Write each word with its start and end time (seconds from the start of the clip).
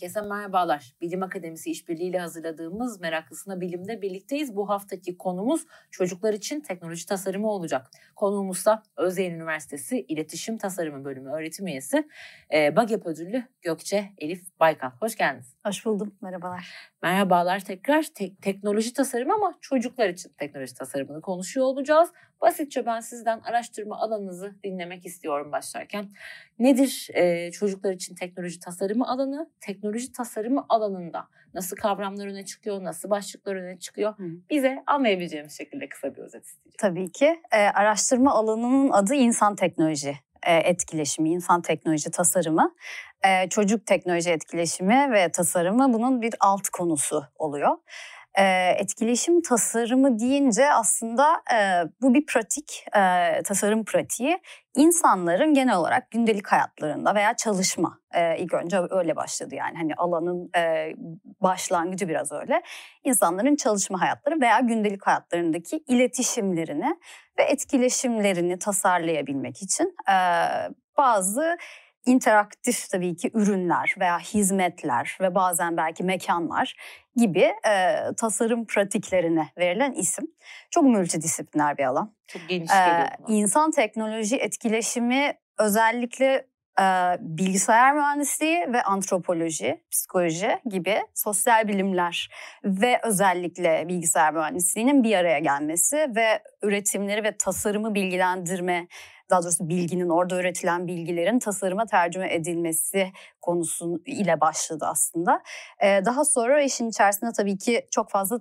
Herkese 0.00 0.20
merhabalar. 0.20 0.94
Bilim 1.00 1.22
Akademisi 1.22 1.70
işbirliğiyle 1.70 2.18
hazırladığımız 2.18 3.00
Meraklısına 3.00 3.60
Bilim'de 3.60 4.02
birlikteyiz. 4.02 4.56
Bu 4.56 4.68
haftaki 4.68 5.18
konumuz 5.18 5.66
çocuklar 5.90 6.34
için 6.34 6.60
teknoloji 6.60 7.06
tasarımı 7.06 7.50
olacak. 7.50 7.90
Konuğumuz 8.16 8.66
da 8.66 8.82
Özyeğin 8.96 9.34
Üniversitesi 9.34 10.04
İletişim 10.08 10.58
Tasarımı 10.58 11.04
Bölümü 11.04 11.30
öğretim 11.30 11.66
üyesi 11.66 12.08
e, 12.54 12.76
BAGEP 12.76 13.06
ödüllü 13.06 13.44
Gökçe 13.62 14.10
Elif 14.18 14.60
Baykal. 14.60 14.90
Hoş 15.00 15.16
geldiniz. 15.16 15.54
Hoş 15.66 15.86
buldum. 15.86 16.14
Merhabalar. 16.22 16.74
Merhabalar 17.02 17.60
tekrar. 17.60 18.02
Te- 18.02 18.36
teknoloji 18.36 18.92
tasarımı 18.92 19.34
ama 19.34 19.58
çocuklar 19.60 20.08
için 20.08 20.32
teknoloji 20.38 20.74
tasarımını 20.74 21.20
konuşuyor 21.20 21.66
olacağız. 21.66 22.10
Basitçe 22.40 22.86
ben 22.86 23.00
sizden 23.00 23.40
araştırma 23.40 23.98
alanınızı 23.98 24.54
dinlemek 24.64 25.06
istiyorum 25.06 25.52
başlarken. 25.52 26.08
Nedir 26.58 27.08
e, 27.14 27.50
çocuklar 27.50 27.92
için 27.92 28.14
teknoloji 28.14 28.60
tasarımı 28.60 29.08
alanı? 29.08 29.50
Teknoloji 29.60 30.12
tasarımı 30.12 30.66
alanında 30.68 31.28
nasıl 31.54 31.76
kavramlar 31.76 32.26
öne 32.26 32.44
çıkıyor, 32.44 32.84
nasıl 32.84 33.10
başlıklar 33.10 33.56
öne 33.56 33.78
çıkıyor? 33.78 34.18
Hı. 34.18 34.24
Bize 34.50 34.82
anlayabileceğimiz 34.86 35.56
şekilde 35.56 35.88
kısa 35.88 36.14
bir 36.14 36.20
özet 36.20 36.44
isteyeceğim. 36.46 36.76
Tabii 36.78 37.12
ki. 37.12 37.40
E, 37.52 37.56
araştırma 37.56 38.32
alanının 38.32 38.90
adı 38.90 39.14
insan 39.14 39.56
teknoloji 39.56 40.14
e, 40.46 40.56
etkileşimi, 40.56 41.30
insan 41.30 41.62
teknoloji 41.62 42.10
tasarımı. 42.10 42.74
E, 43.24 43.48
çocuk 43.48 43.86
teknoloji 43.86 44.30
etkileşimi 44.30 45.12
ve 45.12 45.32
tasarımı 45.32 45.92
bunun 45.92 46.22
bir 46.22 46.34
alt 46.40 46.68
konusu 46.68 47.24
oluyor 47.38 47.76
e, 48.38 48.44
etkileşim 48.78 49.42
tasarımı 49.42 50.18
deyince 50.18 50.72
aslında 50.72 51.42
e, 51.54 51.58
bu 52.02 52.14
bir 52.14 52.26
pratik, 52.26 52.84
e, 52.96 53.42
tasarım 53.42 53.84
pratiği. 53.84 54.38
İnsanların 54.76 55.54
genel 55.54 55.76
olarak 55.76 56.10
gündelik 56.10 56.46
hayatlarında 56.46 57.14
veya 57.14 57.36
çalışma 57.36 57.98
e, 58.14 58.38
ilk 58.38 58.54
önce 58.54 58.76
öyle 58.90 59.16
başladı 59.16 59.54
yani 59.54 59.76
hani 59.76 59.94
alanın 59.94 60.50
e, 60.56 60.92
başlangıcı 61.40 62.08
biraz 62.08 62.32
öyle. 62.32 62.62
İnsanların 63.04 63.56
çalışma 63.56 64.00
hayatları 64.00 64.40
veya 64.40 64.60
gündelik 64.60 65.06
hayatlarındaki 65.06 65.84
iletişimlerini 65.88 66.96
ve 67.38 67.42
etkileşimlerini 67.42 68.58
tasarlayabilmek 68.58 69.62
için 69.62 69.94
e, 70.08 70.16
bazı 70.96 71.56
interaktif 72.06 72.88
tabii 72.90 73.16
ki 73.16 73.30
ürünler 73.34 73.94
veya 74.00 74.18
hizmetler 74.18 75.18
ve 75.20 75.34
bazen 75.34 75.76
belki 75.76 76.04
mekanlar 76.04 76.76
gibi 77.16 77.52
e, 77.68 77.96
tasarım 78.16 78.66
pratiklerine 78.66 79.48
verilen 79.58 79.92
isim. 79.92 80.26
Çok 80.70 80.84
multidisipliner 80.84 81.78
bir 81.78 81.84
alan. 81.84 82.14
Çok 82.26 82.48
geniş 82.48 82.70
geliyor. 82.70 82.98
Ee, 82.98 83.10
insan 83.28 83.70
teknoloji 83.70 84.36
etkileşimi 84.36 85.32
özellikle 85.58 86.46
e, 86.80 86.84
bilgisayar 87.20 87.94
mühendisliği 87.94 88.72
ve 88.72 88.82
antropoloji, 88.82 89.84
psikoloji 89.90 90.58
gibi 90.66 91.00
sosyal 91.14 91.68
bilimler 91.68 92.30
ve 92.64 93.00
özellikle 93.02 93.88
bilgisayar 93.88 94.34
mühendisliğinin 94.34 95.04
bir 95.04 95.16
araya 95.16 95.38
gelmesi 95.38 95.96
ve 96.16 96.42
üretimleri 96.62 97.24
ve 97.24 97.36
tasarımı 97.36 97.94
bilgilendirme 97.94 98.86
daha 99.30 99.42
doğrusu 99.42 99.68
bilginin 99.68 100.08
orada 100.08 100.40
üretilen 100.40 100.86
bilgilerin 100.86 101.38
tasarıma 101.38 101.86
tercüme 101.86 102.34
edilmesi 102.34 103.12
konusu 103.42 104.02
ile 104.06 104.40
başladı 104.40 104.84
aslında. 104.88 105.42
Daha 105.82 106.24
sonra 106.24 106.62
işin 106.62 106.88
içerisinde 106.88 107.32
tabii 107.32 107.58
ki 107.58 107.86
çok 107.90 108.10
fazla 108.10 108.40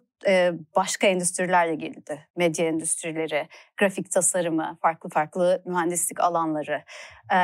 başka 0.75 1.07
endüstriler 1.07 1.69
de 1.69 1.75
girdi. 1.75 2.27
Medya 2.35 2.65
endüstrileri, 2.65 3.47
grafik 3.77 4.11
tasarımı, 4.11 4.77
farklı 4.81 5.09
farklı 5.09 5.63
mühendislik 5.65 6.19
alanları, 6.19 6.83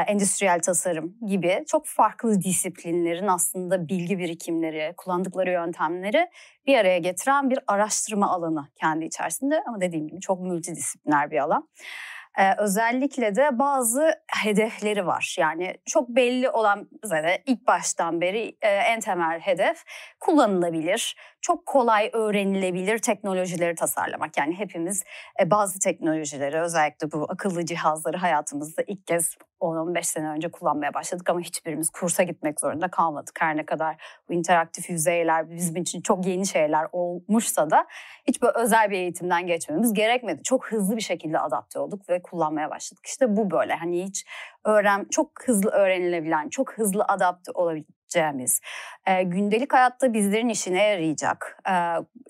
endüstriyel 0.08 0.60
tasarım 0.60 1.16
gibi 1.28 1.64
çok 1.68 1.88
farklı 1.88 2.42
disiplinlerin 2.42 3.28
aslında 3.28 3.88
bilgi 3.88 4.20
birikimleri, 4.20 4.94
kullandıkları 4.98 5.52
yöntemleri 5.52 6.30
bir 6.68 6.78
araya 6.78 6.98
getiren 6.98 7.50
bir 7.50 7.60
araştırma 7.68 8.30
alanı 8.30 8.68
kendi 8.76 9.06
içerisinde. 9.06 9.64
Ama 9.68 9.82
dediğim 9.82 10.08
gibi 10.08 10.20
çok 10.20 10.40
multidisipliner 10.40 11.32
bir 11.32 11.40
alan. 11.40 11.70
Ee, 12.38 12.54
özellikle 12.58 13.36
de 13.36 13.60
bazı 13.60 14.16
hedefleri 14.44 15.08
var. 15.08 15.36
Yani 15.40 15.78
çok 15.86 16.10
belli 16.10 16.50
olan 16.50 16.90
zaten 17.04 17.38
ilk 17.46 17.68
baştan 17.68 18.22
beri 18.22 18.58
e, 18.62 18.68
en 18.70 19.00
temel 19.00 19.40
hedef 19.40 19.84
kullanılabilir, 20.20 21.16
çok 21.42 21.66
kolay 21.66 22.10
öğrenilebilir 22.14 22.98
teknolojileri 22.98 23.76
tasarlamak. 23.76 24.38
Yani 24.38 24.60
hepimiz 24.60 25.04
e, 25.42 25.52
bazı 25.52 25.80
teknolojileri 25.80 26.62
özellikle 26.62 27.12
bu 27.12 27.26
akıllı 27.30 27.66
cihazları 27.66 28.18
hayatımızda 28.18 28.84
ilk 28.88 29.08
kez 29.08 29.36
10-15 29.62 30.04
sene 30.04 30.30
önce 30.30 30.52
kullanmaya 30.52 30.94
başladık 30.94 31.30
ama 31.30 31.40
hiçbirimiz 31.40 31.90
kursa 31.90 32.24
gitmek 32.24 32.60
zorunda 32.60 32.88
kalmadık. 32.88 33.36
Her 33.40 33.58
ne 33.58 33.66
kadar 33.66 34.04
bu 34.30 34.34
interaktif 34.34 34.90
yüzeyler 34.90 35.50
bizim 35.50 35.76
için 35.76 36.02
çok 36.02 36.26
yeni 36.26 36.48
şeyler 36.48 36.88
olmuşsa 36.92 37.70
da 37.70 37.86
hiç 38.28 38.42
böyle 38.42 38.54
özel 38.60 38.90
bir 38.90 38.98
eğitimden 38.98 39.48
geçmemiz 39.48 39.94
gerekmedi. 39.94 40.44
Çok 40.44 40.72
hızlı 40.72 40.96
bir 40.96 41.02
şekilde 41.02 41.40
adapte 41.40 41.80
olduk 41.80 42.10
ve 42.10 42.22
kullanmaya 42.22 42.70
başladık. 42.70 43.06
İşte 43.06 43.38
bu 43.38 43.52
böyle 43.52 43.74
hani 43.74 44.04
hiç 44.04 44.26
öğren 44.66 45.06
çok 45.12 45.32
hızlı 45.46 45.70
öğrenilebilen, 45.70 46.50
çok 46.50 46.74
hızlı 46.74 47.04
adapte 47.08 47.52
olabileceğimiz, 48.06 48.62
e, 49.08 49.24
gündelik 49.24 49.74
hayatta 49.74 50.14
bizlerin 50.14 50.50
işine 50.50 50.84
yarayacak 50.84 51.58
e, 51.68 51.74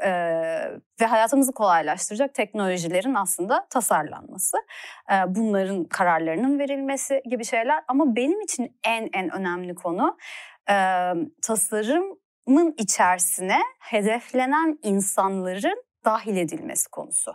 e, 0.07 0.11
ve 1.01 1.05
hayatımızı 1.05 1.51
kolaylaştıracak 1.51 2.33
teknolojilerin 2.33 3.13
aslında 3.13 3.67
tasarlanması, 3.69 4.57
e, 5.11 5.35
bunların 5.35 5.83
kararlarının 5.83 6.59
verilmesi 6.59 7.21
gibi 7.29 7.45
şeyler. 7.45 7.83
Ama 7.87 8.15
benim 8.15 8.41
için 8.41 8.77
en 8.83 9.09
en 9.13 9.29
önemli 9.29 9.75
konu 9.75 10.17
e, 10.69 10.75
tasarımın 11.41 12.75
içerisine 12.77 13.59
hedeflenen 13.79 14.79
insanların 14.83 15.83
dahil 16.05 16.37
edilmesi 16.37 16.89
konusu. 16.89 17.33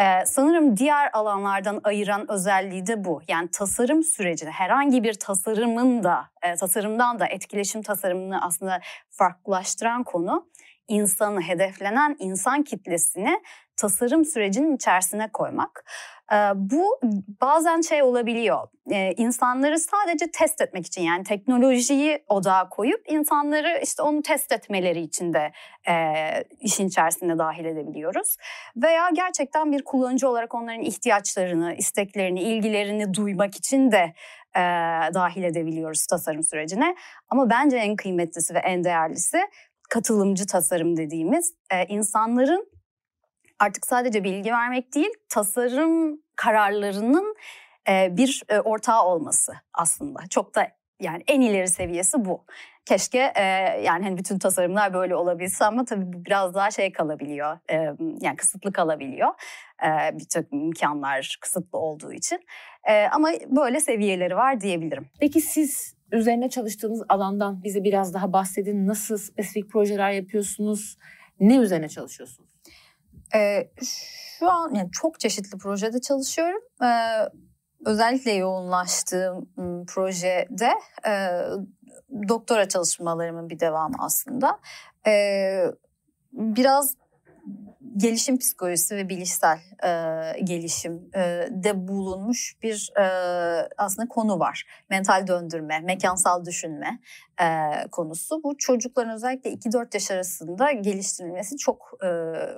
Ee, 0.00 0.26
sanırım 0.26 0.76
diğer 0.76 1.10
alanlardan 1.12 1.80
ayıran 1.84 2.30
özelliği 2.30 2.86
de 2.86 3.04
bu. 3.04 3.22
Yani 3.28 3.48
tasarım 3.50 4.02
sürecini 4.02 4.50
herhangi 4.50 5.04
bir 5.04 5.14
tasarımın 5.14 6.04
da 6.04 6.24
e, 6.42 6.54
tasarımdan 6.54 7.18
da 7.20 7.26
etkileşim 7.26 7.82
tasarımını 7.82 8.44
aslında 8.44 8.80
farklılaştıran 9.10 10.02
konu 10.04 10.48
insanı 10.88 11.40
hedeflenen 11.40 12.16
insan 12.18 12.62
kitlesini 12.62 13.40
tasarım 13.76 14.24
sürecinin 14.24 14.76
içerisine 14.76 15.28
koymak. 15.32 15.84
Bu 16.54 17.00
bazen 17.40 17.80
şey 17.80 18.02
olabiliyor. 18.02 18.68
İnsanları 19.16 19.78
sadece 19.78 20.30
test 20.30 20.60
etmek 20.60 20.86
için 20.86 21.02
yani 21.02 21.24
teknolojiyi 21.24 22.24
odağa 22.28 22.68
koyup 22.68 23.02
insanları 23.06 23.80
işte 23.82 24.02
onu 24.02 24.22
test 24.22 24.52
etmeleri 24.52 25.00
için 25.00 25.32
de 25.32 25.52
işin 26.60 26.88
içerisinde 26.88 27.38
dahil 27.38 27.64
edebiliyoruz. 27.64 28.36
Veya 28.76 29.10
gerçekten 29.14 29.72
bir 29.72 29.84
kullanıcı 29.84 30.28
olarak 30.28 30.54
onların 30.54 30.82
ihtiyaçlarını, 30.82 31.74
isteklerini, 31.74 32.42
ilgilerini 32.42 33.14
duymak 33.14 33.56
için 33.56 33.92
de 33.92 34.14
dahil 35.14 35.42
edebiliyoruz 35.42 36.06
tasarım 36.06 36.42
sürecine. 36.42 36.96
Ama 37.28 37.50
bence 37.50 37.76
en 37.76 37.96
kıymetlisi 37.96 38.54
ve 38.54 38.58
en 38.58 38.84
değerlisi 38.84 39.38
katılımcı 39.94 40.46
tasarım 40.46 40.96
dediğimiz 40.96 41.54
insanların 41.88 42.66
artık 43.58 43.86
sadece 43.86 44.24
bilgi 44.24 44.52
vermek 44.52 44.94
değil, 44.94 45.12
tasarım 45.28 46.22
kararlarının 46.36 47.36
bir 47.88 48.42
ortağı 48.64 49.02
olması 49.02 49.52
aslında. 49.74 50.20
Çok 50.30 50.54
da 50.54 50.68
yani 51.00 51.22
en 51.26 51.40
ileri 51.40 51.68
seviyesi 51.68 52.24
bu. 52.24 52.44
Keşke 52.86 53.32
e, 53.36 53.42
yani 53.82 54.04
hani 54.04 54.16
bütün 54.16 54.38
tasarımlar 54.38 54.94
böyle 54.94 55.16
olabilse 55.16 55.64
ama 55.64 55.84
tabii 55.84 56.24
biraz 56.24 56.54
daha 56.54 56.70
şey 56.70 56.92
kalabiliyor. 56.92 57.58
E, 57.70 57.74
yani 58.20 58.36
kısıtlı 58.36 58.72
kalabiliyor. 58.72 59.28
E, 59.86 60.18
Birçok 60.18 60.52
imkanlar 60.52 61.38
kısıtlı 61.40 61.78
olduğu 61.78 62.12
için. 62.12 62.40
E, 62.88 63.06
ama 63.06 63.28
böyle 63.48 63.80
seviyeleri 63.80 64.36
var 64.36 64.60
diyebilirim. 64.60 65.08
Peki 65.20 65.40
siz 65.40 65.94
üzerine 66.12 66.48
çalıştığınız 66.48 67.02
alandan 67.08 67.62
bize 67.64 67.84
biraz 67.84 68.14
daha 68.14 68.32
bahsedin. 68.32 68.86
Nasıl 68.86 69.18
spesifik 69.18 69.70
projeler 69.70 70.10
yapıyorsunuz? 70.10 70.96
Ne 71.40 71.56
üzerine 71.56 71.88
çalışıyorsunuz? 71.88 72.50
Ee, 73.34 73.70
şu 74.38 74.50
an 74.50 74.74
yani 74.74 74.90
çok 74.92 75.20
çeşitli 75.20 75.58
projede 75.58 76.00
çalışıyorum. 76.00 76.60
Ee, 76.82 76.88
özellikle 77.86 78.32
yoğunlaştığım 78.32 79.48
projede 79.86 80.70
e, 81.06 81.40
doktora 82.28 82.68
çalışmalarımın 82.68 83.50
bir 83.50 83.60
devamı 83.60 83.94
aslında. 83.98 84.58
Ee, 85.06 85.64
biraz 86.32 86.96
gelişim 87.96 88.38
psikolojisi 88.38 88.96
ve 88.96 89.08
bilişsel 89.08 89.58
e, 89.84 89.90
gelişim 90.44 91.10
e, 91.14 91.20
de 91.50 91.88
bulunmuş 91.88 92.56
bir 92.62 92.92
e, 92.98 93.04
aslında 93.78 94.08
konu 94.08 94.38
var. 94.38 94.64
Mental 94.90 95.26
döndürme, 95.26 95.80
mekansal 95.80 96.44
düşünme 96.44 96.98
e, 97.40 97.46
konusu. 97.92 98.42
Bu 98.44 98.58
çocukların 98.58 99.14
özellikle 99.14 99.50
2-4 99.50 99.94
yaş 99.94 100.10
arasında 100.10 100.72
geliştirilmesi 100.72 101.56
çok 101.56 101.92
e, 102.02 102.08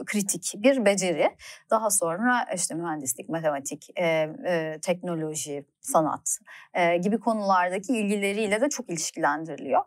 kritik 0.07 0.53
bir 0.57 0.85
beceri. 0.85 1.37
Daha 1.71 1.91
sonra 1.91 2.47
işte 2.55 2.75
mühendislik, 2.75 3.29
matematik, 3.29 3.91
e, 3.97 4.05
e, 4.47 4.79
teknoloji, 4.83 5.65
sanat 5.87 6.39
e, 6.75 6.97
gibi 6.97 7.21
konulardaki 7.21 7.93
ilgileriyle 7.93 8.61
de 8.61 8.69
çok 8.69 8.91
ilişkilendiriliyor. 8.91 9.83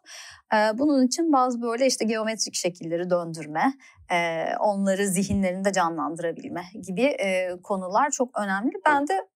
E, 0.54 0.58
bunun 0.78 1.08
için 1.08 1.34
bazı 1.34 1.62
böyle 1.62 1.86
işte 1.86 2.06
geometrik 2.06 2.56
şekilleri 2.56 3.10
döndürme, 3.10 3.74
e, 4.12 4.46
onları 4.60 5.08
zihinlerinde 5.08 5.72
canlandırabilme 5.72 6.64
gibi 6.88 7.02
e, 7.02 7.50
konular 7.64 8.10
çok 8.12 8.40
önemli. 8.40 8.72
Ben 8.86 9.08
de 9.08 9.28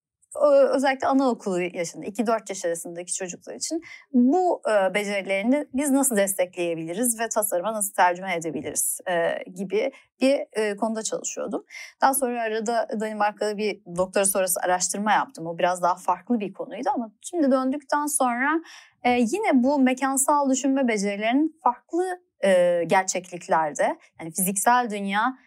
özellikle 0.74 1.08
anaokulu 1.08 1.62
yaşında 1.62 2.06
2-4 2.06 2.42
yaş 2.50 2.66
arasındaki 2.66 3.14
çocuklar 3.14 3.56
için 3.56 3.82
bu 4.14 4.62
e, 4.70 4.94
becerilerini 4.94 5.68
biz 5.74 5.92
nasıl 5.92 6.16
destekleyebiliriz 6.16 7.20
ve 7.20 7.30
tasarıma 7.30 7.74
nasıl 7.74 7.94
tercüme 7.94 8.36
edebiliriz 8.36 9.00
e, 9.08 9.44
gibi 9.52 9.92
bir 10.22 10.46
e, 10.54 10.76
konuda 10.76 11.04
çalışıyordum. 11.04 11.66
Daha 12.02 12.14
sonra 12.14 12.42
arada 12.42 12.88
Danimarka'da 13.00 13.58
bir 13.58 13.82
doktora 13.98 14.26
sonrası 14.26 14.60
araştırma 14.64 15.12
yaptım. 15.12 15.48
O 15.48 15.58
biraz 15.58 15.82
daha 15.82 15.96
farklı 15.96 16.40
bir 16.40 16.54
konuydu 16.54 16.90
ama 16.94 17.12
şimdi 17.22 17.52
döndükten 17.52 18.06
sonra 18.06 18.62
yine 19.06 19.64
bu 19.64 19.80
mekansal 19.80 20.50
düşünme 20.50 20.88
becerilerinin 20.88 21.60
farklı 21.64 22.20
gerçekliklerde 22.88 23.98
yani 24.20 24.32
fiziksel 24.32 24.90
dünya 24.90 25.38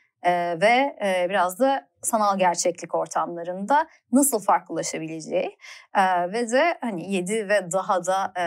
ve 0.60 0.96
biraz 1.30 1.58
da 1.58 1.88
sanal 2.06 2.38
gerçeklik 2.38 2.94
ortamlarında 2.94 3.88
nasıl 4.12 4.40
farklılaşabileceği 4.40 5.56
e, 5.96 6.32
ve 6.32 6.50
de 6.50 6.78
hani 6.80 7.12
yedi 7.12 7.48
ve 7.48 7.72
daha 7.72 8.06
da 8.06 8.32
e, 8.40 8.44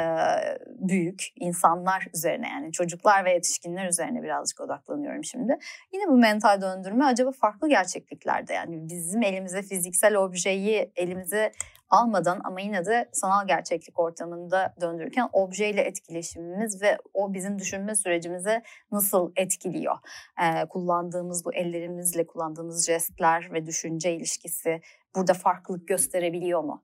büyük 0.68 1.28
insanlar 1.36 2.08
üzerine 2.14 2.50
yani 2.50 2.72
çocuklar 2.72 3.26
ve 3.26 3.32
yetişkinler 3.32 3.88
üzerine 3.90 4.24
birazcık 4.24 4.62
odaklanıyorum 4.62 5.24
şimdi. 5.24 5.58
Yine 5.94 6.08
bu 6.08 6.18
mental 6.18 6.62
döndürme 6.62 7.06
acaba 7.06 7.32
farklı 7.32 7.70
gerçekliklerde 7.70 8.54
yani 8.54 8.90
bizim 8.90 9.24
elimize 9.24 9.62
fiziksel 9.62 10.16
objeyi 10.16 10.92
elimize 10.96 11.52
almadan 11.90 12.42
ama 12.44 12.62
yine 12.62 12.86
de 12.86 13.10
sanal 13.12 13.48
gerçeklik 13.48 14.00
ortamında 14.00 14.76
döndürürken 14.82 15.30
objeyle 15.34 15.82
etkileşimimiz 15.82 16.82
ve 16.82 16.98
o 17.14 17.34
bizim 17.34 17.60
düşünme 17.60 17.96
sürecimize 17.96 18.64
nasıl 18.92 19.32
etkiliyor? 19.36 19.96
Ee, 20.42 20.66
kullandığımız 20.66 21.46
bu 21.46 21.54
ellerimizle 21.54 22.28
kullandığımız 22.28 22.86
jestler 22.86 23.49
ve 23.54 23.66
düşünce 23.66 24.16
ilişkisi 24.16 24.82
burada 25.16 25.34
farklılık 25.34 25.88
gösterebiliyor 25.88 26.64
mu? 26.64 26.84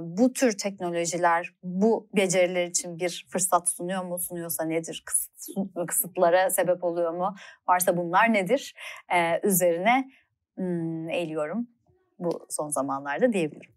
Bu 0.00 0.32
tür 0.32 0.58
teknolojiler 0.58 1.54
bu 1.62 2.08
beceriler 2.16 2.66
için 2.66 2.98
bir 2.98 3.26
fırsat 3.30 3.68
sunuyor 3.68 4.04
mu? 4.04 4.18
Sunuyorsa 4.18 4.64
nedir? 4.64 5.04
Kısıtlara 5.86 6.50
sebep 6.50 6.84
oluyor 6.84 7.12
mu? 7.12 7.34
Varsa 7.68 7.96
bunlar 7.96 8.32
nedir? 8.32 8.74
Üzerine 9.42 10.10
eğiliyorum 11.12 11.68
bu 12.18 12.46
son 12.50 12.68
zamanlarda 12.68 13.32
diyebilirim 13.32 13.70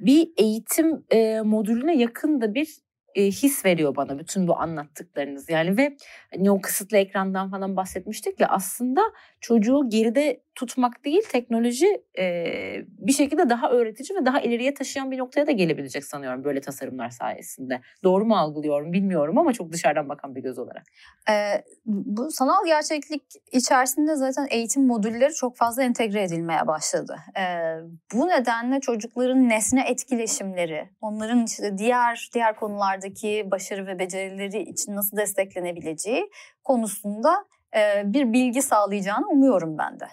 bir 0.00 0.32
eğitim 0.36 1.04
modülüne 1.48 1.96
yakın 1.96 2.40
da 2.40 2.54
bir 2.54 2.82
his 3.16 3.64
veriyor 3.64 3.96
bana 3.96 4.18
bütün 4.18 4.48
bu 4.48 4.56
anlattıklarınız. 4.56 5.50
Yani 5.50 5.76
ve 5.76 5.96
hani 6.30 6.50
o 6.50 6.60
kısıtlı 6.60 6.96
ekrandan 6.96 7.50
falan 7.50 7.76
bahsetmiştik 7.76 8.40
ya 8.40 8.48
aslında 8.48 9.00
çocuğu 9.40 9.88
geride 9.88 10.42
tutmak 10.54 11.04
değil 11.04 11.22
teknoloji 11.32 12.04
e, 12.18 12.44
bir 12.88 13.12
şekilde 13.12 13.50
daha 13.50 13.70
öğretici 13.70 14.18
ve 14.20 14.26
daha 14.26 14.40
ileriye 14.40 14.74
taşıyan 14.74 15.10
bir 15.10 15.18
noktaya 15.18 15.46
da 15.46 15.50
gelebilecek 15.50 16.04
sanıyorum 16.04 16.44
böyle 16.44 16.60
tasarımlar 16.60 17.10
sayesinde. 17.10 17.80
Doğru 18.04 18.24
mu 18.24 18.36
algılıyorum 18.36 18.92
bilmiyorum 18.92 19.38
ama 19.38 19.52
çok 19.52 19.72
dışarıdan 19.72 20.08
bakan 20.08 20.34
bir 20.34 20.42
göz 20.42 20.58
olarak. 20.58 20.86
Ee, 21.30 21.64
bu 21.86 22.30
sanal 22.30 22.66
gerçeklik 22.66 23.22
içerisinde 23.52 24.16
zaten 24.16 24.46
eğitim 24.50 24.86
modülleri 24.86 25.34
çok 25.34 25.56
fazla 25.56 25.82
entegre 25.82 26.22
edilmeye 26.22 26.66
başladı. 26.66 27.16
Ee, 27.38 27.76
bu 28.14 28.28
nedenle 28.28 28.80
çocukların 28.80 29.48
nesne 29.48 29.84
etkileşimleri, 29.88 30.90
onların 31.00 31.44
işte 31.44 31.78
diğer 31.78 32.30
diğer 32.34 32.56
konulardaki 32.56 33.48
başarı 33.50 33.86
ve 33.86 33.98
becerileri 33.98 34.62
için 34.62 34.96
nasıl 34.96 35.16
desteklenebileceği 35.16 36.30
konusunda 36.64 37.44
e, 37.76 38.02
bir 38.12 38.32
bilgi 38.32 38.62
sağlayacağını 38.62 39.28
umuyorum 39.28 39.78
ben 39.78 40.00
de 40.00 40.06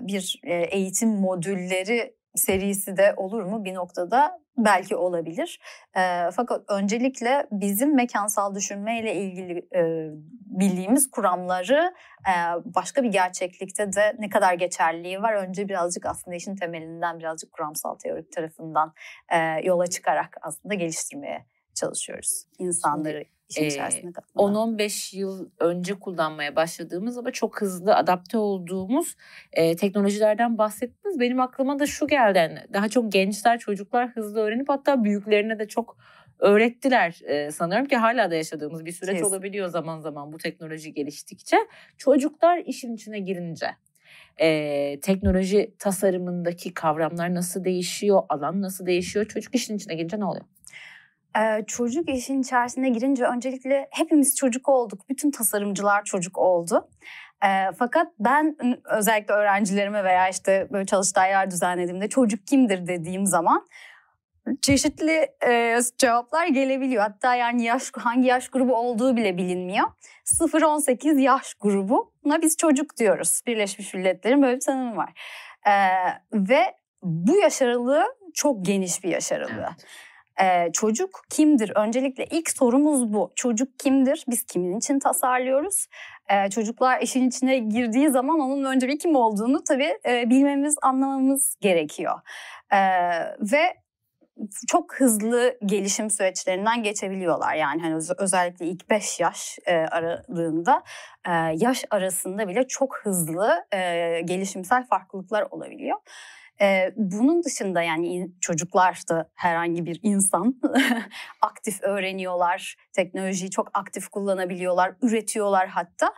bir 0.00 0.40
eğitim 0.44 1.08
modülleri 1.08 2.14
serisi 2.34 2.96
de 2.96 3.14
olur 3.16 3.42
mu 3.42 3.64
bir 3.64 3.74
noktada 3.74 4.42
belki 4.58 4.96
olabilir. 4.96 5.60
E, 5.96 6.30
fakat 6.30 6.62
öncelikle 6.68 7.46
bizim 7.50 7.94
mekansal 7.94 8.54
düşünmeyle 8.54 9.14
ilgili 9.14 9.68
e, 9.74 10.10
bildiğimiz 10.46 11.10
kuramları 11.10 11.94
e, 12.28 12.32
başka 12.64 13.02
bir 13.02 13.08
gerçeklikte 13.08 13.92
de 13.92 14.16
ne 14.18 14.28
kadar 14.28 14.54
geçerliliği 14.54 15.22
var. 15.22 15.34
Önce 15.34 15.68
birazcık 15.68 16.06
aslında 16.06 16.36
işin 16.36 16.56
temelinden 16.56 17.18
birazcık 17.18 17.52
kuramsal 17.52 17.94
teorik 17.94 18.32
tarafından 18.32 18.92
e, 19.32 19.38
yola 19.66 19.86
çıkarak 19.86 20.36
aslında 20.42 20.74
geliştirmeye 20.74 21.46
çalışıyoruz 21.74 22.44
insanları 22.58 23.24
işin 23.60 23.64
içerisinde 23.64 24.12
katmadan. 24.12 24.54
10-15 24.54 25.16
yıl 25.16 25.48
önce 25.58 25.94
kullanmaya 25.94 26.56
başladığımız 26.56 27.18
ama 27.18 27.30
çok 27.30 27.60
hızlı 27.60 27.96
adapte 27.96 28.38
olduğumuz 28.38 29.16
e, 29.52 29.76
teknolojilerden 29.76 30.58
bahsettiniz. 30.58 31.20
Benim 31.20 31.40
aklıma 31.40 31.78
da 31.78 31.86
şu 31.86 32.06
geldi. 32.06 32.38
Yani 32.38 32.58
daha 32.72 32.88
çok 32.88 33.12
gençler, 33.12 33.58
çocuklar 33.58 34.08
hızlı 34.08 34.40
öğrenip 34.40 34.68
hatta 34.68 35.04
büyüklerine 35.04 35.58
de 35.58 35.68
çok 35.68 35.96
öğrettiler 36.38 37.20
e, 37.24 37.50
sanıyorum 37.50 37.86
ki 37.86 37.96
hala 37.96 38.30
da 38.30 38.34
yaşadığımız 38.34 38.84
bir 38.84 38.92
süreç 38.92 39.12
Kesin. 39.14 39.26
olabiliyor 39.26 39.68
zaman 39.68 40.00
zaman 40.00 40.32
bu 40.32 40.38
teknoloji 40.38 40.94
geliştikçe. 40.94 41.56
Çocuklar 41.98 42.58
işin 42.58 42.94
içine 42.94 43.18
girince 43.18 43.66
e, 44.40 45.00
teknoloji 45.00 45.74
tasarımındaki 45.78 46.74
kavramlar 46.74 47.34
nasıl 47.34 47.64
değişiyor, 47.64 48.22
alan 48.28 48.62
nasıl 48.62 48.86
değişiyor, 48.86 49.24
çocuk 49.24 49.54
işin 49.54 49.76
içine 49.76 49.94
girince 49.94 50.20
ne 50.20 50.24
oluyor? 50.24 50.44
Ee, 51.38 51.64
çocuk 51.66 52.08
işin 52.08 52.42
içerisine 52.42 52.88
girince 52.88 53.24
öncelikle 53.24 53.88
hepimiz 53.90 54.36
çocuk 54.36 54.68
olduk. 54.68 55.08
Bütün 55.08 55.30
tasarımcılar 55.30 56.04
çocuk 56.04 56.38
oldu. 56.38 56.88
Ee, 57.44 57.72
fakat 57.78 58.06
ben 58.18 58.56
özellikle 58.84 59.34
öğrencilerime 59.34 60.04
veya 60.04 60.28
işte 60.28 60.68
böyle 60.72 60.86
çalıştay 60.86 61.30
yer 61.30 61.50
düzenlediğimde 61.50 62.08
çocuk 62.08 62.46
kimdir 62.46 62.86
dediğim 62.86 63.26
zaman 63.26 63.68
çeşitli 64.62 65.26
e, 65.46 65.78
cevaplar 65.98 66.46
gelebiliyor. 66.46 67.02
Hatta 67.02 67.34
yani 67.34 67.64
yaş 67.64 67.82
hangi 67.98 68.28
yaş 68.28 68.48
grubu 68.48 68.76
olduğu 68.76 69.16
bile 69.16 69.36
bilinmiyor. 69.36 69.88
0-18 70.24 71.20
yaş 71.20 71.54
grubu. 71.54 72.12
Buna 72.24 72.42
biz 72.42 72.56
çocuk 72.56 72.96
diyoruz. 72.96 73.40
Birleşmiş 73.46 73.94
Milletler'in 73.94 74.42
böyle 74.42 74.56
bir 74.56 74.60
tanımı 74.60 74.96
var. 74.96 75.12
Ee, 75.66 75.72
ve 76.32 76.74
bu 77.02 77.36
yaş 77.36 77.62
aralığı 77.62 78.04
çok 78.34 78.64
geniş 78.64 79.04
bir 79.04 79.08
yaş 79.08 79.32
aralığı. 79.32 79.52
Evet. 79.52 79.86
Ee, 80.40 80.72
çocuk 80.72 81.22
kimdir? 81.30 81.72
Öncelikle 81.76 82.26
ilk 82.30 82.50
sorumuz 82.50 83.12
bu. 83.12 83.32
Çocuk 83.36 83.78
kimdir? 83.78 84.24
Biz 84.28 84.42
kimin 84.42 84.78
için 84.78 84.98
tasarlıyoruz? 84.98 85.86
Ee, 86.30 86.50
çocuklar 86.50 87.00
işin 87.00 87.28
içine 87.28 87.58
girdiği 87.58 88.10
zaman 88.10 88.40
onun 88.40 88.64
önce 88.64 88.88
bir 88.88 88.98
kim 88.98 89.16
olduğunu 89.16 89.64
tabii 89.64 89.98
e, 90.08 90.30
bilmemiz, 90.30 90.76
anlamamız 90.82 91.56
gerekiyor. 91.60 92.20
Ee, 92.72 92.78
ve 93.40 93.82
çok 94.68 94.94
hızlı 94.94 95.58
gelişim 95.66 96.10
süreçlerinden 96.10 96.82
geçebiliyorlar. 96.82 97.54
Yani 97.54 97.82
hani 97.82 97.94
özellikle 98.18 98.66
ilk 98.66 98.90
5 98.90 99.20
yaş 99.20 99.58
e, 99.66 99.74
aralığında 99.76 100.82
e, 101.28 101.30
yaş 101.54 101.84
arasında 101.90 102.48
bile 102.48 102.66
çok 102.68 102.98
hızlı 103.02 103.64
e, 103.72 104.20
gelişimsel 104.24 104.86
farklılıklar 104.86 105.46
olabiliyor. 105.50 105.98
Ee, 106.60 106.92
bunun 106.96 107.42
dışında 107.42 107.82
yani 107.82 108.30
çocuklar 108.40 109.00
da 109.08 109.30
herhangi 109.34 109.86
bir 109.86 110.00
insan 110.02 110.60
aktif 111.42 111.82
öğreniyorlar, 111.82 112.76
teknolojiyi 112.92 113.50
çok 113.50 113.70
aktif 113.74 114.08
kullanabiliyorlar, 114.08 114.94
üretiyorlar 115.02 115.68
hatta. 115.68 116.14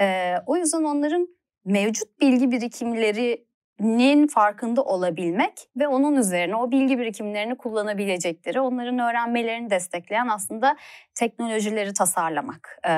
Ee, 0.00 0.34
o 0.46 0.56
yüzden 0.56 0.84
onların 0.84 1.28
mevcut 1.64 2.20
bilgi 2.20 2.50
birikimlerinin 2.50 4.26
farkında 4.26 4.82
olabilmek 4.84 5.68
ve 5.76 5.88
onun 5.88 6.16
üzerine 6.16 6.56
o 6.56 6.70
bilgi 6.70 6.98
birikimlerini 6.98 7.56
kullanabilecekleri, 7.56 8.60
onların 8.60 8.98
öğrenmelerini 8.98 9.70
destekleyen 9.70 10.28
aslında 10.28 10.76
teknolojileri 11.14 11.92
tasarlamak 11.92 12.78
e, 12.88 12.92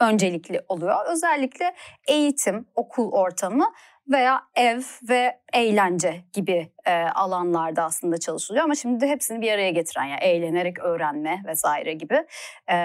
öncelikli 0.00 0.60
oluyor. 0.68 1.06
Özellikle 1.06 1.74
eğitim, 2.08 2.66
okul 2.74 3.12
ortamı 3.12 3.72
veya 4.08 4.42
ev 4.56 4.80
ve 5.08 5.40
eğlence 5.52 6.24
gibi 6.32 6.72
e, 6.86 6.92
alanlarda 6.92 7.82
aslında 7.82 8.18
çalışılıyor. 8.18 8.64
Ama 8.64 8.74
şimdi 8.74 9.00
de 9.00 9.08
hepsini 9.08 9.40
bir 9.40 9.52
araya 9.52 9.70
getiren 9.70 10.04
yani 10.04 10.20
eğlenerek 10.20 10.78
öğrenme 10.78 11.42
vesaire 11.46 11.92
gibi 11.92 12.26
e, 12.70 12.76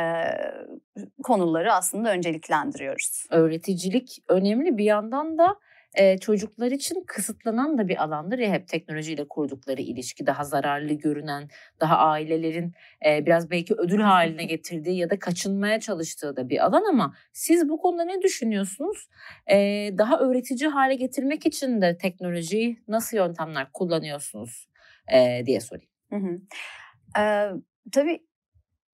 konuları 1.24 1.74
aslında 1.74 2.12
önceliklendiriyoruz. 2.12 3.26
Öğreticilik 3.30 4.18
önemli 4.30 4.78
bir 4.78 4.86
yandan 4.86 5.38
da 5.38 5.56
e, 5.94 6.18
çocuklar 6.18 6.72
için 6.72 7.04
kısıtlanan 7.08 7.78
da 7.78 7.88
bir 7.88 8.04
alandır 8.04 8.40
ya 8.40 8.52
hep 8.52 8.68
teknolojiyle 8.68 9.28
kurdukları 9.28 9.82
ilişki 9.82 10.26
daha 10.26 10.44
zararlı 10.44 10.94
görünen, 10.94 11.50
daha 11.80 11.98
ailelerin 11.98 12.74
e, 13.06 13.26
biraz 13.26 13.52
belki 13.52 13.74
ödül 13.74 14.00
haline 14.00 14.44
getirdiği 14.56 14.98
ya 14.98 15.10
da 15.10 15.20
kaçınmaya 15.20 15.80
çalıştığı 15.80 16.36
da 16.36 16.50
bir 16.50 16.66
alan 16.66 16.84
ama 16.90 17.16
siz 17.34 17.70
bu 17.70 17.78
konuda 17.78 18.04
ne 18.04 18.22
düşünüyorsunuz? 18.22 19.10
E, 19.52 19.58
daha 19.98 20.20
öğretici 20.20 20.70
hale 20.70 20.96
getirmek 20.96 21.46
için 21.46 21.82
de 21.82 21.98
teknolojiyi 21.98 22.84
nasıl 22.88 23.18
yöntemler 23.18 23.68
kullanıyorsunuz 23.74 24.68
e, 25.14 25.46
diye 25.46 25.60
sorayım. 25.60 25.90
Hı 26.10 26.16
hı. 26.16 26.38
Ee, 27.20 27.52
tabii 27.92 28.20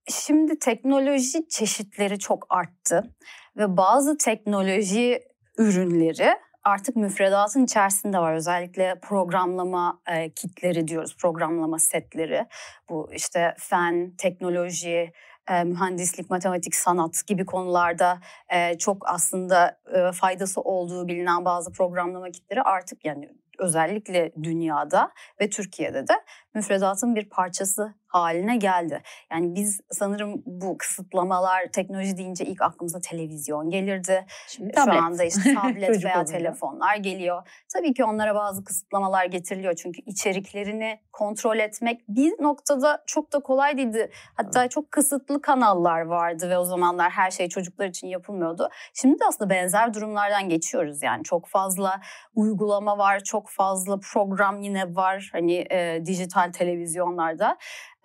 şimdi 0.10 0.60
teknoloji 0.60 1.48
çeşitleri 1.50 2.20
çok 2.20 2.46
arttı 2.50 3.16
ve 3.58 3.78
bazı 3.78 4.18
teknoloji 4.18 5.24
ürünleri 5.58 6.30
artık 6.68 6.96
müfredatın 6.96 7.64
içerisinde 7.64 8.20
var. 8.20 8.34
Özellikle 8.34 9.00
programlama 9.02 10.02
e, 10.08 10.30
kitleri 10.30 10.88
diyoruz, 10.88 11.18
programlama 11.18 11.80
setleri. 11.80 12.46
Bu 12.90 13.10
işte 13.14 13.56
fen, 13.60 14.14
teknoloji, 14.18 15.14
e, 15.50 15.64
mühendislik, 15.64 16.30
matematik, 16.30 16.76
sanat 16.76 17.28
gibi 17.28 17.46
konularda 17.46 18.20
e, 18.50 18.78
çok 18.78 19.10
aslında 19.10 19.80
e, 19.94 20.12
faydası 20.12 20.62
olduğu 20.62 21.08
bilinen 21.08 21.46
bazı 21.46 21.72
programlama 21.72 22.32
kitleri 22.32 22.62
artık 22.62 23.06
yani 23.06 23.30
özellikle 23.60 24.32
dünyada 24.44 25.12
ve 25.42 25.50
Türkiye'de 25.50 26.08
de 26.08 26.14
müfredatın 26.54 27.16
bir 27.16 27.30
parçası 27.30 27.94
haline 28.08 28.58
geldi. 28.58 29.02
Yani 29.32 29.56
biz 29.56 29.82
sanırım 29.92 30.44
bu 30.46 30.78
kısıtlamalar 30.78 31.66
teknoloji 31.74 32.18
deyince 32.18 32.46
ilk 32.46 32.62
aklımıza 32.62 33.00
televizyon 33.00 33.70
gelirdi. 33.70 34.26
Şimdi 34.48 34.74
Şu 34.86 34.92
anda 34.92 35.24
işte 35.24 35.54
tablet 35.62 36.06
veya 36.06 36.26
telefonlar 36.26 36.96
geliyor. 36.96 37.48
Tabii 37.74 37.94
ki 37.94 38.04
onlara 38.04 38.36
bazı 38.36 38.64
kısıtlamalar 38.64 39.26
getiriliyor 39.26 39.74
çünkü 39.76 40.02
içeriklerini 40.06 41.00
kontrol 41.12 41.58
etmek 41.58 42.02
bir 42.10 42.32
noktada 42.42 43.04
çok 43.08 43.34
da 43.34 43.40
kolay 43.40 43.78
değildi. 43.78 44.12
Hatta 44.36 44.62
evet. 44.62 44.72
çok 44.72 44.92
kısıtlı 44.92 45.42
kanallar 45.42 46.02
vardı 46.02 46.50
ve 46.50 46.58
o 46.58 46.66
zamanlar 46.66 47.12
her 47.12 47.32
şey 47.32 47.50
çocuklar 47.50 47.88
için 47.88 48.08
yapılmıyordu. 48.08 48.70
Şimdi 48.94 49.20
de 49.20 49.24
aslında 49.30 49.50
benzer 49.50 49.94
durumlardan 49.94 50.50
geçiyoruz 50.50 51.04
yani 51.04 51.24
çok 51.24 51.48
fazla 51.48 52.02
uygulama 52.36 52.98
var, 52.98 53.20
çok 53.20 53.50
fazla 53.50 54.00
program 54.14 54.62
yine 54.62 54.96
var 54.96 55.30
hani 55.34 55.66
e, 55.72 56.02
dijital 56.06 56.47
televizyonlarda. 56.52 57.58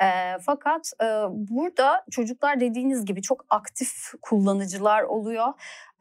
E, 0.03 0.39
fakat 0.47 0.93
e, 1.03 1.07
burada 1.31 2.05
çocuklar 2.11 2.61
dediğiniz 2.61 3.05
gibi 3.05 3.23
çok 3.23 3.45
aktif 3.51 4.13
kullanıcılar 4.23 5.03
oluyor. 5.03 5.47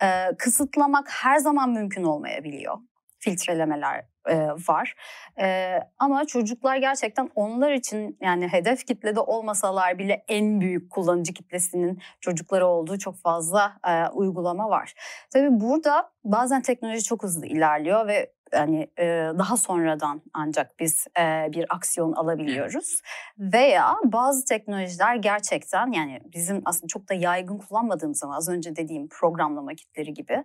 E, 0.03 0.35
kısıtlamak 0.37 1.09
her 1.09 1.37
zaman 1.37 1.69
mümkün 1.69 2.03
olmayabiliyor. 2.03 2.77
Filtrelemeler 3.19 4.05
e, 4.25 4.47
var. 4.67 4.95
E, 5.41 5.79
ama 5.99 6.25
çocuklar 6.25 6.77
gerçekten 6.77 7.29
onlar 7.35 7.71
için 7.71 8.17
yani 8.21 8.47
hedef 8.47 8.85
kitlede 8.85 9.19
olmasalar 9.19 9.97
bile 9.97 10.23
en 10.27 10.61
büyük 10.61 10.91
kullanıcı 10.91 11.33
kitlesinin 11.33 12.01
çocukları 12.21 12.67
olduğu 12.67 12.97
çok 12.97 13.17
fazla 13.17 13.73
e, 13.87 14.07
uygulama 14.07 14.69
var. 14.69 14.93
Tabii 15.33 15.49
burada 15.51 16.11
bazen 16.23 16.61
teknoloji 16.61 17.03
çok 17.03 17.23
hızlı 17.23 17.45
ilerliyor 17.45 18.07
ve 18.07 18.33
yani 18.53 18.87
e, 18.99 19.05
daha 19.39 19.57
sonradan 19.57 20.21
ancak 20.33 20.79
biz 20.79 21.07
e, 21.19 21.47
bir 21.53 21.65
aksiyon 21.75 22.13
alabiliyoruz. 22.13 23.01
Veya 23.39 23.95
bazı 24.03 24.45
teknolojiler 24.45 25.15
gerçekten 25.15 25.91
yani 25.91 26.19
bizim 26.33 26.61
aslında 26.65 26.87
çok 26.87 27.09
da 27.09 27.13
yaygın 27.13 27.57
kullanmadığımız 27.57 28.19
zaman 28.19 28.37
az 28.37 28.49
önce 28.49 28.75
dediğim 28.75 29.07
programlama 29.07 29.73
kitleri 29.73 30.13
gibi 30.13 30.43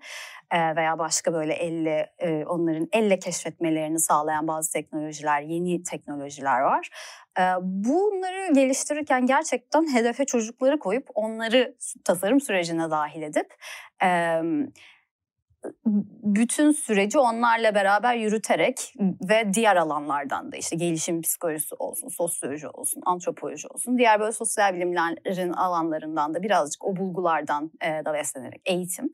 e, 0.50 0.76
veya 0.76 0.98
başka 0.98 1.32
böyle 1.32 1.54
elle 1.54 2.12
e, 2.18 2.44
onların 2.44 2.88
elle 2.92 3.18
keşfetmelerini 3.18 4.00
sağlayan 4.00 4.48
bazı 4.48 4.72
teknolojiler, 4.72 5.40
yeni 5.40 5.82
teknolojiler 5.82 6.60
var. 6.60 6.90
E, 7.38 7.42
bunları 7.62 8.52
geliştirirken 8.52 9.26
gerçekten 9.26 9.94
hedefe 9.94 10.24
çocukları 10.24 10.78
koyup 10.78 11.08
onları 11.14 11.76
tasarım 12.04 12.40
sürecine 12.40 12.90
dahil 12.90 13.22
edip 13.22 13.54
e, 14.02 14.40
bütün 16.22 16.72
süreci 16.72 17.18
onlarla 17.18 17.74
beraber 17.74 18.14
yürüterek 18.14 18.94
ve 19.28 19.54
diğer 19.54 19.76
alanlardan 19.76 20.52
da 20.52 20.56
işte 20.56 20.76
gelişim 20.76 21.22
psikolojisi 21.22 21.74
olsun, 21.74 22.08
sosyoloji 22.08 22.68
olsun, 22.68 23.02
antropoloji 23.06 23.68
olsun, 23.68 23.98
diğer 23.98 24.20
böyle 24.20 24.32
sosyal 24.32 24.74
bilimlerin 24.74 25.52
alanlarından 25.52 26.34
da 26.34 26.42
birazcık 26.42 26.84
o 26.84 26.96
bulgulardan 26.96 27.70
e, 27.80 28.04
da 28.04 28.14
beslenerek 28.14 28.62
eğitim 28.64 29.12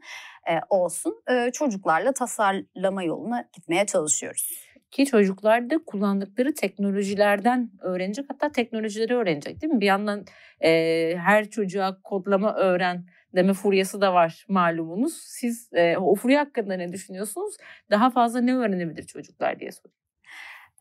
e, 0.51 0.53
olsun 0.71 1.23
e, 1.31 1.51
çocuklarla 1.53 2.13
tasarlama 2.13 3.03
yoluna 3.03 3.49
gitmeye 3.53 3.87
çalışıyoruz. 3.87 4.73
Ki 4.91 5.07
çocuklar 5.07 5.71
da 5.71 5.79
kullandıkları 5.87 6.55
teknolojilerden 6.55 7.71
öğrenecek 7.81 8.25
hatta 8.29 8.53
teknolojileri 8.53 9.15
öğrenecek 9.15 9.63
değil 9.63 9.73
mi? 9.73 9.81
Bir 9.81 9.87
yandan 9.87 10.25
e, 10.61 10.71
her 11.17 11.51
çocuğa 11.51 12.03
kodlama 12.03 12.55
öğren 12.55 13.07
deme 13.37 13.53
furyası 13.53 14.01
da 14.01 14.15
var 14.15 14.47
malumunuz. 14.49 15.15
Siz 15.15 15.71
e, 15.73 15.97
o 15.97 16.15
furya 16.15 16.41
hakkında 16.41 16.75
ne 16.75 16.93
düşünüyorsunuz? 16.93 17.57
Daha 17.91 18.11
fazla 18.11 18.41
ne 18.41 18.55
öğrenebilir 18.55 19.07
çocuklar 19.07 19.61
diye 19.61 19.71
soruyorum. 19.73 20.03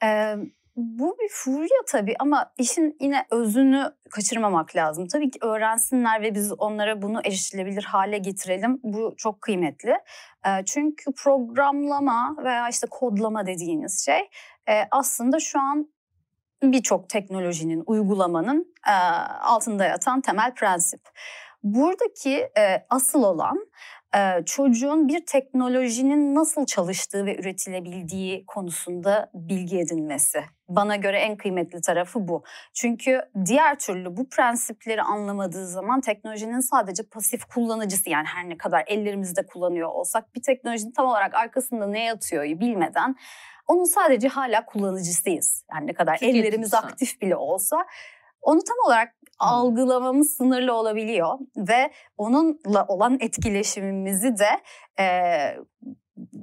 Ee, 0.03 0.35
bu 0.75 1.17
bir 1.21 1.29
furya 1.31 1.77
tabii 1.87 2.15
ama 2.19 2.53
işin 2.57 2.97
yine 2.99 3.25
özünü 3.31 3.91
kaçırmamak 4.09 4.75
lazım. 4.75 5.07
Tabii 5.07 5.31
ki 5.31 5.39
öğrensinler 5.41 6.21
ve 6.21 6.35
biz 6.35 6.51
onlara 6.51 7.01
bunu 7.01 7.21
erişilebilir 7.25 7.83
hale 7.83 8.17
getirelim. 8.17 8.79
Bu 8.83 9.13
çok 9.17 9.41
kıymetli. 9.41 9.95
Çünkü 10.65 11.11
programlama 11.23 12.35
veya 12.43 12.69
işte 12.69 12.87
kodlama 12.91 13.45
dediğiniz 13.45 14.05
şey 14.05 14.29
aslında 14.91 15.39
şu 15.39 15.59
an 15.59 15.89
birçok 16.63 17.09
teknolojinin, 17.09 17.83
uygulamanın 17.85 18.75
altında 19.41 19.85
yatan 19.85 20.21
temel 20.21 20.53
prensip. 20.53 21.01
Buradaki 21.63 22.49
e, 22.57 22.85
asıl 22.89 23.23
olan 23.23 23.67
e, 24.15 24.45
çocuğun 24.45 25.07
bir 25.07 25.25
teknolojinin 25.25 26.35
nasıl 26.35 26.65
çalıştığı 26.65 27.25
ve 27.25 27.39
üretilebildiği 27.39 28.45
konusunda 28.45 29.31
bilgi 29.33 29.79
edinmesi. 29.79 30.43
Bana 30.69 30.95
göre 30.95 31.19
en 31.19 31.37
kıymetli 31.37 31.81
tarafı 31.81 32.27
bu. 32.27 32.43
Çünkü 32.73 33.21
diğer 33.45 33.79
türlü 33.79 34.17
bu 34.17 34.29
prensipleri 34.29 35.01
anlamadığı 35.01 35.67
zaman 35.67 36.01
teknolojinin 36.01 36.59
sadece 36.59 37.03
pasif 37.03 37.45
kullanıcısı 37.45 38.09
yani 38.09 38.25
her 38.25 38.49
ne 38.49 38.57
kadar 38.57 38.83
ellerimizde 38.87 39.45
kullanıyor 39.45 39.89
olsak 39.89 40.35
bir 40.35 40.41
teknolojinin 40.41 40.91
tam 40.91 41.05
olarak 41.05 41.35
arkasında 41.35 41.87
ne 41.87 42.03
yatıyor 42.03 42.43
bilmeden 42.43 43.15
onun 43.67 43.83
sadece 43.83 44.27
hala 44.27 44.65
kullanıcısıyız. 44.65 45.65
Yani 45.73 45.87
ne 45.87 45.93
kadar 45.93 46.17
Tüketim 46.17 46.35
ellerimiz 46.35 46.73
aktif 46.73 47.21
bile 47.21 47.35
olsa 47.35 47.85
onu 48.41 48.63
tam 48.63 48.77
olarak 48.85 49.13
algılamamız 49.41 50.33
sınırlı 50.37 50.73
olabiliyor 50.73 51.39
ve 51.57 51.91
onunla 52.17 52.85
olan 52.87 53.17
etkileşimimizi 53.19 54.37
de 54.37 54.49
e, 54.99 55.05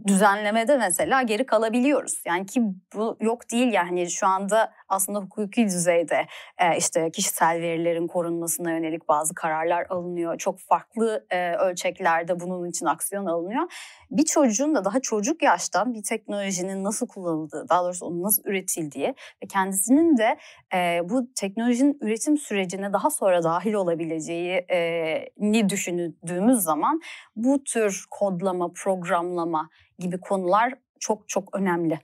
düzenlemede 0.07 0.76
mesela 0.76 1.23
geri 1.23 1.47
kalabiliyoruz. 1.47 2.23
Yani 2.26 2.47
ki 2.47 2.62
bu 2.95 3.17
yok 3.21 3.50
değil 3.50 3.73
yani 3.73 4.11
şu 4.11 4.26
anda 4.26 4.73
aslında 4.88 5.18
hukuki 5.18 5.66
düzeyde 5.66 6.26
e, 6.59 6.76
işte 6.76 7.11
kişisel 7.11 7.61
verilerin 7.61 8.07
korunmasına 8.07 8.71
yönelik 8.71 9.09
bazı 9.09 9.35
kararlar 9.35 9.87
alınıyor. 9.88 10.38
Çok 10.38 10.59
farklı 10.61 11.26
e, 11.30 11.52
ölçeklerde 11.52 12.40
bunun 12.40 12.68
için 12.68 12.87
aksiyon 12.87 13.26
alınıyor. 13.26 13.73
Bir 14.11 14.25
çocuğun 14.25 14.75
da 14.75 14.85
daha 14.85 15.00
çocuk 15.00 15.42
yaştan 15.42 15.95
bir 15.95 16.02
teknolojinin 16.02 16.85
nasıl 16.85 17.07
kullanıldığı, 17.07 17.68
daha 17.68 17.85
doğrusu 17.85 18.07
onun 18.07 18.23
nasıl 18.23 18.42
üretildiği 18.45 19.14
ve 19.42 19.47
kendisinin 19.49 20.16
de 20.16 20.38
e, 20.75 21.00
bu 21.04 21.33
teknolojinin 21.35 21.99
üretim 22.00 22.38
sürecine 22.38 22.92
daha 22.92 23.11
sonra 23.11 23.42
dahil 23.42 23.73
olabileceğini 23.73 25.68
düşündüğümüz 25.68 26.59
zaman 26.59 27.00
bu 27.37 27.64
tür 27.64 28.04
kodlama, 28.11 28.73
programlama 28.73 29.68
gibi 29.99 30.21
konular 30.21 30.75
çok 31.00 31.28
çok 31.28 31.57
önemli. 31.57 32.00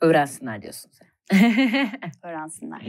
Öğrensinler 0.00 0.62
diyorsun 0.62 0.90
sen. 0.92 1.15
Öğrensinler. 2.22 2.82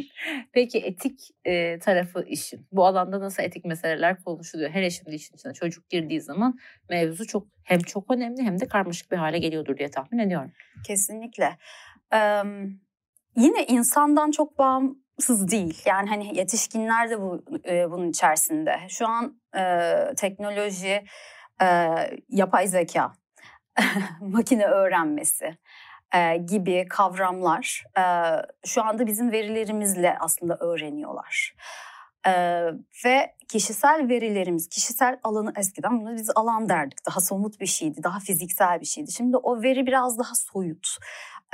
Peki 0.51 0.79
etik 0.79 1.19
e, 1.45 1.79
tarafı 1.79 2.25
işin. 2.27 2.67
Bu 2.71 2.85
alanda 2.85 3.19
nasıl 3.19 3.43
etik 3.43 3.65
meseleler 3.65 4.23
konuşuluyor? 4.23 4.69
Hele 4.69 4.89
şimdi 4.89 5.15
işin 5.15 5.35
içine 5.35 5.53
çocuk 5.53 5.89
girdiği 5.89 6.21
zaman 6.21 6.59
mevzu 6.89 7.27
çok 7.27 7.47
hem 7.63 7.79
çok 7.79 8.11
önemli 8.11 8.43
hem 8.43 8.59
de 8.59 8.67
karmaşık 8.67 9.11
bir 9.11 9.17
hale 9.17 9.39
geliyordur 9.39 9.77
diye 9.77 9.89
tahmin 9.89 10.19
ediyorum. 10.19 10.51
Kesinlikle. 10.87 11.57
Ee, 12.13 12.41
yine 13.35 13.65
insandan 13.67 14.31
çok 14.31 14.57
bağımsız 14.57 15.51
değil. 15.51 15.81
Yani 15.85 16.09
hani 16.09 16.37
yetişkinler 16.37 17.09
de 17.09 17.21
bu 17.21 17.43
e, 17.67 17.91
bunun 17.91 18.09
içerisinde. 18.09 18.79
Şu 18.89 19.07
an 19.07 19.41
e, 19.57 19.93
teknoloji, 20.17 21.03
e, 21.61 21.67
yapay 22.29 22.67
zeka 22.67 23.13
makine 24.21 24.65
öğrenmesi 24.65 25.57
e, 26.15 26.37
gibi 26.37 26.85
kavramlar 26.89 27.83
e, 27.97 28.03
şu 28.65 28.83
anda 28.83 29.07
bizim 29.07 29.31
verilerimizle 29.31 30.17
aslında 30.19 30.57
öğreniyorlar. 30.59 31.55
Ee, 32.27 32.71
ve 33.05 33.33
kişisel 33.49 34.09
verilerimiz, 34.09 34.69
kişisel 34.69 35.19
alanı 35.23 35.53
eskiden 35.57 36.01
bunu 36.01 36.15
biz 36.15 36.29
alan 36.35 36.69
derdik. 36.69 37.05
Daha 37.07 37.21
somut 37.21 37.59
bir 37.59 37.65
şeydi, 37.65 38.03
daha 38.03 38.19
fiziksel 38.19 38.81
bir 38.81 38.85
şeydi. 38.85 39.11
Şimdi 39.11 39.37
o 39.37 39.61
veri 39.61 39.87
biraz 39.87 40.19
daha 40.19 40.35
soyut. 40.35 40.87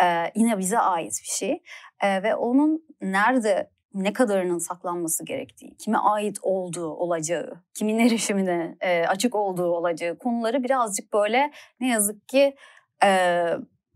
Ee, 0.04 0.32
yine 0.36 0.58
bize 0.58 0.80
ait 0.80 1.20
bir 1.24 1.28
şey. 1.28 1.64
Ee, 2.04 2.24
ve 2.24 2.36
onun 2.36 2.84
nerede 3.02 3.70
ne 3.94 4.14
kadarının 4.14 4.58
saklanması 4.58 5.26
gerektiği, 5.26 5.78
kime 5.78 5.98
ait 5.98 6.38
olduğu 6.42 6.90
olacağı, 6.90 7.64
kimin 7.74 8.00
erişimine 8.00 8.78
e, 8.82 9.06
açık 9.08 9.36
olduğu 9.36 9.68
olacağı 9.68 10.18
konuları 10.18 10.64
birazcık 10.64 11.14
böyle 11.14 11.52
ne 11.80 11.88
yazık 11.88 12.28
ki 12.28 12.56
e, 13.04 13.46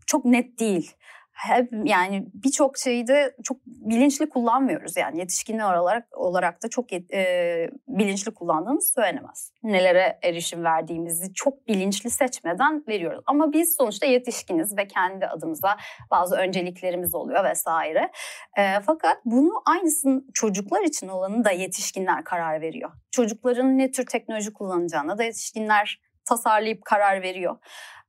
çok 0.08 0.24
net 0.24 0.58
değil 0.58 0.96
hep 1.38 1.70
yani 1.84 2.26
birçok 2.34 2.78
şeyi 2.78 3.06
de 3.06 3.36
çok 3.44 3.56
bilinçli 3.66 4.28
kullanmıyoruz. 4.28 4.96
Yani 4.96 5.18
yetişkinler 5.18 5.74
olarak 5.74 6.18
olarak 6.18 6.62
da 6.62 6.68
çok 6.68 6.92
e, 6.92 7.70
bilinçli 7.88 8.34
kullandığımız 8.34 8.92
söylenemez. 8.94 9.52
Nelere 9.62 10.18
erişim 10.22 10.64
verdiğimizi 10.64 11.34
çok 11.34 11.68
bilinçli 11.68 12.10
seçmeden 12.10 12.84
veriyoruz. 12.88 13.22
Ama 13.26 13.52
biz 13.52 13.74
sonuçta 13.76 14.06
yetişkiniz 14.06 14.76
ve 14.76 14.86
kendi 14.86 15.26
adımıza 15.26 15.76
bazı 16.10 16.36
önceliklerimiz 16.36 17.14
oluyor 17.14 17.44
vesaire. 17.44 18.10
E, 18.58 18.80
fakat 18.86 19.16
bunu 19.24 19.52
aynısını 19.66 20.24
çocuklar 20.34 20.82
için 20.82 21.08
olanı 21.08 21.44
da 21.44 21.50
yetişkinler 21.50 22.24
karar 22.24 22.60
veriyor. 22.60 22.90
Çocukların 23.10 23.78
ne 23.78 23.90
tür 23.90 24.06
teknoloji 24.06 24.52
kullanacağına 24.52 25.18
da 25.18 25.24
yetişkinler 25.24 26.00
tasarlayıp 26.24 26.84
karar 26.84 27.22
veriyor 27.22 27.56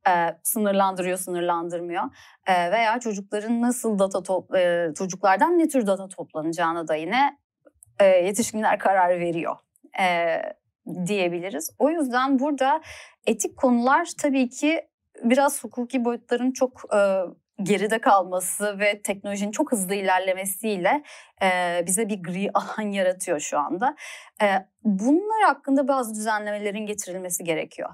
e, 0.10 0.38
sınırlandırıyor, 0.44 1.18
sınırlandırmıyor. 1.18 2.04
E, 2.48 2.72
veya 2.72 3.00
çocukların 3.00 3.62
nasıl 3.62 4.00
data 4.00 4.24
top, 4.24 4.56
e, 4.56 4.88
çocuklardan 4.98 5.60
ne 5.60 5.68
tür 5.68 5.88
data 5.88 6.08
toplanacağına 6.08 6.88
da 6.88 6.96
yine 6.96 7.38
e, 8.00 8.06
yetişkinler 8.06 8.80
karar 8.80 9.20
veriyor 9.20 9.56
e, 10.00 10.42
diyebiliriz. 11.06 11.70
O 11.80 11.89
yüzden 11.89 12.39
burada 12.39 12.82
etik 13.28 13.58
konular 13.58 14.10
tabii 14.22 14.50
ki 14.50 14.82
biraz 15.24 15.63
hukuki 15.63 16.06
boyutların 16.06 16.51
çok 16.51 16.82
e, 16.96 17.00
geride 17.63 18.01
kalması 18.01 18.80
ve 18.80 19.01
teknolojinin 19.01 19.51
çok 19.51 19.72
hızlı 19.72 19.96
ilerlemesiyle 19.96 21.04
e, 21.44 21.84
bize 21.86 22.10
bir 22.10 22.24
gri 22.24 22.50
alan 22.54 22.89
yaratıyor 22.89 23.39
şu 23.39 23.60
anda. 23.60 23.96
E, 24.42 24.46
bunlar 24.84 25.44
hakkında 25.46 25.88
bazı 25.88 26.13
düzenlemelerin 26.13 26.86
getirilmesi 26.86 27.44
gerekiyor. 27.44 27.89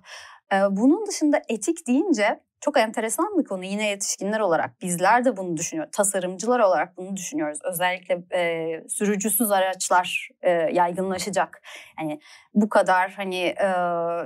Bunun 0.51 1.05
dışında 1.07 1.41
etik 1.49 1.87
deyince 1.87 2.39
çok 2.65 2.77
enteresan 2.77 3.37
bir 3.39 3.43
konu. 3.43 3.65
Yine 3.65 3.87
yetişkinler 3.87 4.39
olarak 4.39 4.81
bizler 4.81 5.25
de 5.25 5.37
bunu 5.37 5.57
düşünüyoruz. 5.57 5.91
Tasarımcılar 5.91 6.59
olarak 6.59 6.97
bunu 6.97 7.17
düşünüyoruz. 7.17 7.59
Özellikle 7.63 8.23
e, 8.33 8.83
sürücüsüz 8.89 9.51
araçlar 9.51 10.29
e, 10.41 10.51
yaygınlaşacak. 10.51 11.61
Yani 11.99 12.19
bu 12.53 12.69
kadar 12.69 13.11
hani 13.11 13.41
e, 13.45 13.67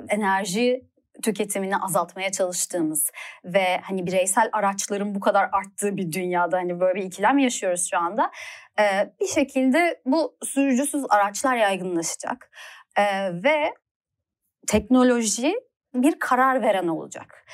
enerji 0.10 0.90
tüketimini 1.24 1.78
azaltmaya 1.78 2.32
çalıştığımız 2.32 3.12
ve 3.46 3.78
hani 3.78 4.06
bireysel 4.06 4.50
araçların 4.52 5.16
bu 5.16 5.20
kadar 5.20 5.50
arttığı 5.52 5.98
bir 5.98 6.12
dünyada 6.12 6.58
hani 6.58 6.80
böyle 6.80 6.96
bir 6.96 7.04
ikilem 7.04 7.38
yaşıyoruz 7.38 7.90
şu 7.90 7.98
anda. 7.98 8.32
E, 8.80 9.14
bir 9.22 9.28
şekilde 9.28 10.02
bu 10.06 10.38
sürücüsüz 10.44 11.06
araçlar 11.10 11.56
yaygınlaşacak. 11.56 12.52
E, 12.98 13.04
ve 13.44 13.74
teknoloji 14.68 15.69
bir 15.94 16.20
karar 16.20 16.62
veren 16.62 16.88
olacak. 16.88 17.46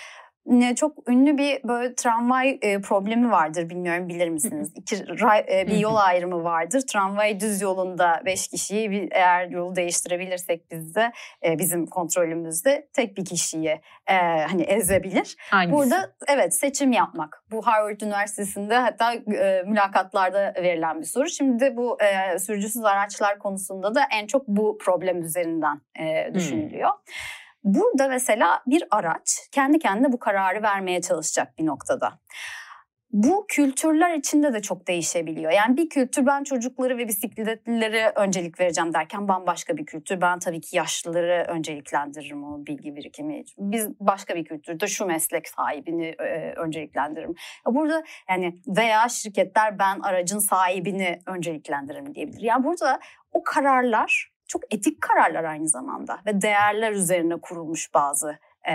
Çok 0.75 1.09
ünlü 1.09 1.37
bir 1.37 1.63
böyle 1.63 1.95
tramvay 1.95 2.59
e, 2.61 2.81
problemi 2.81 3.31
vardır 3.31 3.69
bilmiyorum 3.69 4.09
bilir 4.09 4.29
misiniz? 4.29 4.73
İki 4.75 5.21
ray, 5.21 5.45
e, 5.51 5.67
bir 5.67 5.77
yol 5.77 5.95
ayrımı 5.95 6.43
vardır. 6.43 6.81
Tramvay 6.91 7.39
düz 7.39 7.61
yolunda 7.61 8.21
beş 8.25 8.47
kişiyi 8.47 8.91
bir, 8.91 9.11
eğer 9.11 9.47
yolu 9.47 9.75
değiştirebilirsek 9.75 10.71
biz 10.71 10.95
de 10.95 11.11
e, 11.45 11.59
bizim 11.59 11.85
kontrolümüzde 11.85 12.89
tek 12.93 13.17
bir 13.17 13.25
kişiyi 13.25 13.81
e, 14.07 14.15
hani 14.49 14.61
ezebilir. 14.61 15.35
Hangisi? 15.51 15.77
Burada 15.77 16.15
evet 16.27 16.55
seçim 16.55 16.91
yapmak. 16.91 17.43
Bu 17.51 17.67
Harvard 17.67 18.01
Üniversitesi'nde 18.01 18.77
hatta 18.77 19.13
e, 19.13 19.63
mülakatlarda 19.65 20.53
verilen 20.57 21.01
bir 21.01 21.05
soru. 21.05 21.29
Şimdi 21.29 21.77
bu 21.77 21.97
e, 22.01 22.39
sürücüsüz 22.39 22.83
araçlar 22.83 23.39
konusunda 23.39 23.95
da 23.95 24.01
en 24.11 24.27
çok 24.27 24.47
bu 24.47 24.77
problem 24.77 25.21
üzerinden 25.21 25.81
e, 25.99 26.33
düşünülüyor. 26.33 26.89
Hmm. 26.89 27.44
Burada 27.65 28.07
mesela 28.07 28.63
bir 28.67 28.83
araç 28.91 29.49
kendi 29.51 29.79
kendine 29.79 30.11
bu 30.11 30.19
kararı 30.19 30.63
vermeye 30.63 31.01
çalışacak 31.01 31.57
bir 31.57 31.65
noktada. 31.65 32.19
Bu 33.11 33.45
kültürler 33.47 34.17
içinde 34.17 34.53
de 34.53 34.61
çok 34.61 34.87
değişebiliyor. 34.87 35.51
Yani 35.51 35.77
bir 35.77 35.89
kültür 35.89 36.25
ben 36.25 36.43
çocukları 36.43 36.97
ve 36.97 37.07
bisikletlilere 37.07 38.13
öncelik 38.15 38.59
vereceğim 38.59 38.93
derken 38.93 39.27
bambaşka 39.27 39.77
bir 39.77 39.85
kültür. 39.85 40.21
Ben 40.21 40.39
tabii 40.39 40.61
ki 40.61 40.75
yaşlıları 40.75 41.45
önceliklendiririm 41.47 42.43
o 42.43 42.65
bilgi 42.65 42.95
birikimi. 42.95 43.43
Biz 43.57 43.99
başka 43.99 44.35
bir 44.35 44.45
kültürde 44.45 44.87
şu 44.87 45.05
meslek 45.05 45.47
sahibini 45.47 46.07
e, 46.07 46.53
önceliklendiririm. 46.57 47.35
Burada 47.65 48.03
yani 48.29 48.59
veya 48.67 49.09
şirketler 49.09 49.79
ben 49.79 49.99
aracın 49.99 50.39
sahibini 50.39 51.19
önceliklendiririm 51.25 52.15
diyebilir. 52.15 52.41
Yani 52.41 52.63
burada 52.63 52.99
o 53.31 53.43
kararlar 53.43 54.34
çok 54.47 54.73
etik 54.73 55.01
kararlar 55.01 55.43
aynı 55.43 55.67
zamanda 55.67 56.19
ve 56.25 56.41
değerler 56.41 56.91
üzerine 56.91 57.35
kurulmuş 57.41 57.93
bazı 57.93 58.39
e, 58.67 58.73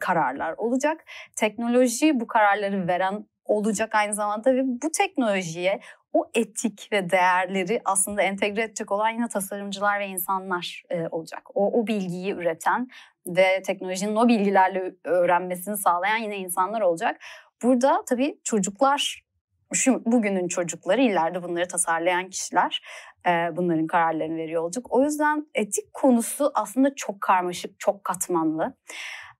kararlar 0.00 0.54
olacak. 0.56 1.04
Teknoloji 1.36 2.20
bu 2.20 2.26
kararları 2.26 2.88
veren 2.88 3.24
olacak 3.44 3.94
aynı 3.94 4.14
zamanda 4.14 4.54
ve 4.54 4.62
bu 4.64 4.90
teknolojiye 4.90 5.80
o 6.12 6.30
etik 6.34 6.88
ve 6.92 7.10
değerleri 7.10 7.80
aslında 7.84 8.22
entegre 8.22 8.62
edecek 8.62 8.92
olan 8.92 9.08
yine 9.08 9.28
tasarımcılar 9.28 10.00
ve 10.00 10.06
insanlar 10.06 10.82
e, 10.90 11.08
olacak. 11.10 11.42
O, 11.54 11.80
o 11.80 11.86
bilgiyi 11.86 12.32
üreten 12.32 12.88
ve 13.26 13.62
teknolojinin 13.62 14.16
o 14.16 14.28
bilgilerle 14.28 14.94
öğrenmesini 15.04 15.76
sağlayan 15.76 16.16
yine 16.16 16.36
insanlar 16.36 16.80
olacak. 16.80 17.20
Burada 17.62 18.02
tabii 18.08 18.40
çocuklar 18.44 19.27
şu 19.72 20.02
bugünün 20.06 20.48
çocukları 20.48 21.00
ileride 21.00 21.42
bunları 21.42 21.68
tasarlayan 21.68 22.30
kişiler 22.30 22.82
e, 23.26 23.30
bunların 23.56 23.86
kararlarını 23.86 24.36
veriyor 24.36 24.62
olacak. 24.62 24.92
O 24.92 25.02
yüzden 25.02 25.46
etik 25.54 25.94
konusu 25.94 26.50
aslında 26.54 26.94
çok 26.94 27.20
karmaşık, 27.20 27.80
çok 27.80 28.04
katmanlı. 28.04 28.76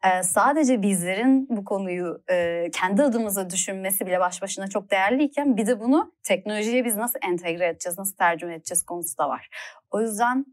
E, 0.05 0.23
sadece 0.23 0.83
bizlerin 0.83 1.47
bu 1.51 1.65
konuyu 1.65 2.23
e, 2.31 2.69
kendi 2.73 3.03
adımıza 3.03 3.51
düşünmesi 3.51 4.07
bile 4.07 4.21
baş 4.21 4.43
başına 4.43 4.69
çok 4.69 4.91
değerliyken 4.91 5.57
bir 5.57 5.67
de 5.67 5.81
bunu 5.81 6.13
teknolojiye 6.23 6.85
biz 6.85 6.97
nasıl 6.97 7.19
entegre 7.23 7.67
edeceğiz, 7.67 7.99
nasıl 7.99 8.17
tercüme 8.17 8.55
edeceğiz 8.55 8.83
konusu 8.83 9.19
da 9.19 9.29
var. 9.29 9.49
O 9.91 10.01
yüzden 10.01 10.47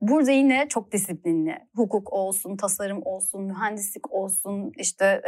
Burada 0.00 0.30
yine 0.30 0.68
çok 0.68 0.92
disiplinli. 0.92 1.58
Hukuk 1.74 2.12
olsun, 2.12 2.56
tasarım 2.56 3.02
olsun, 3.04 3.42
mühendislik 3.42 4.12
olsun, 4.12 4.72
işte 4.76 5.22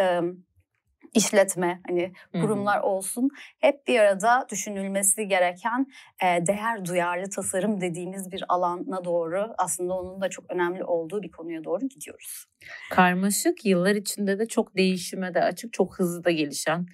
işletme 1.14 1.80
hani 1.86 2.12
kurumlar 2.32 2.78
Hı-hı. 2.78 2.86
olsun 2.86 3.28
hep 3.58 3.86
bir 3.86 3.98
arada 3.98 4.46
düşünülmesi 4.50 5.28
gereken 5.28 5.86
e, 6.22 6.46
değer 6.46 6.84
duyarlı 6.84 7.30
tasarım 7.30 7.80
dediğimiz 7.80 8.32
bir 8.32 8.44
alana 8.48 9.04
doğru 9.04 9.54
aslında 9.58 9.94
onun 9.94 10.20
da 10.20 10.28
çok 10.28 10.52
önemli 10.52 10.84
olduğu 10.84 11.22
bir 11.22 11.30
konuya 11.30 11.64
doğru 11.64 11.88
gidiyoruz. 11.88 12.44
Karmaşık 12.90 13.64
yıllar 13.64 13.94
içinde 13.94 14.38
de 14.38 14.46
çok 14.46 14.76
değişime 14.76 15.34
de 15.34 15.42
açık 15.42 15.72
çok 15.72 15.98
hızlı 15.98 16.24
da 16.24 16.30
gelişen 16.30 16.86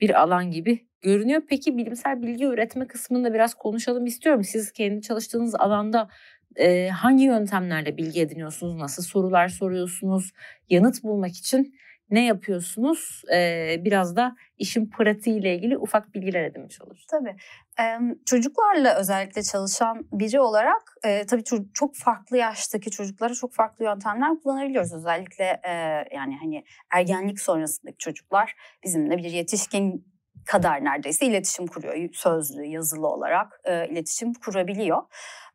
bir 0.00 0.20
alan 0.20 0.50
gibi 0.50 0.86
görünüyor. 1.02 1.42
Peki 1.48 1.76
bilimsel 1.76 2.22
bilgi 2.22 2.44
üretme 2.44 2.86
kısmında 2.86 3.34
biraz 3.34 3.54
konuşalım 3.54 4.06
istiyorum. 4.06 4.44
Siz 4.44 4.72
kendi 4.72 5.02
çalıştığınız 5.02 5.54
alanda 5.54 6.08
e, 6.56 6.88
hangi 6.88 7.24
yöntemlerle 7.24 7.96
bilgi 7.96 8.20
ediniyorsunuz? 8.20 8.76
Nasıl 8.76 9.02
sorular 9.02 9.48
soruyorsunuz? 9.48 10.32
Yanıt 10.68 11.02
bulmak 11.02 11.36
için 11.36 11.74
ne 12.10 12.26
yapıyorsunuz? 12.26 13.22
Ee, 13.34 13.76
biraz 13.84 14.16
da 14.16 14.36
işin 14.58 14.90
pratiğiyle 14.90 15.54
ilgili 15.54 15.78
ufak 15.78 16.14
bilgiler 16.14 16.44
edinmiş 16.44 16.82
oluruz. 16.82 17.06
Tabii. 17.10 17.36
Ee, 17.80 17.98
çocuklarla 18.26 18.94
özellikle 18.94 19.42
çalışan 19.42 20.06
biri 20.12 20.40
olarak 20.40 20.94
e, 21.04 21.26
tabii 21.26 21.42
çok 21.74 21.96
farklı 21.96 22.36
yaştaki 22.36 22.90
çocuklara 22.90 23.34
çok 23.34 23.54
farklı 23.54 23.84
yöntemler 23.84 24.30
kullanabiliyoruz. 24.42 24.92
Özellikle 24.92 25.60
e, 25.62 25.70
yani 26.14 26.36
hani 26.40 26.64
ergenlik 26.94 27.40
sonrasındaki 27.40 27.98
çocuklar 27.98 28.54
bizimle 28.84 29.18
bir 29.18 29.24
yetişkin 29.30 30.10
kadar 30.46 30.84
neredeyse 30.84 31.26
iletişim 31.26 31.66
kuruyor. 31.66 32.08
Sözlü, 32.12 32.64
yazılı 32.64 33.06
olarak 33.06 33.60
e, 33.64 33.88
iletişim 33.88 34.34
kurabiliyor. 34.34 35.02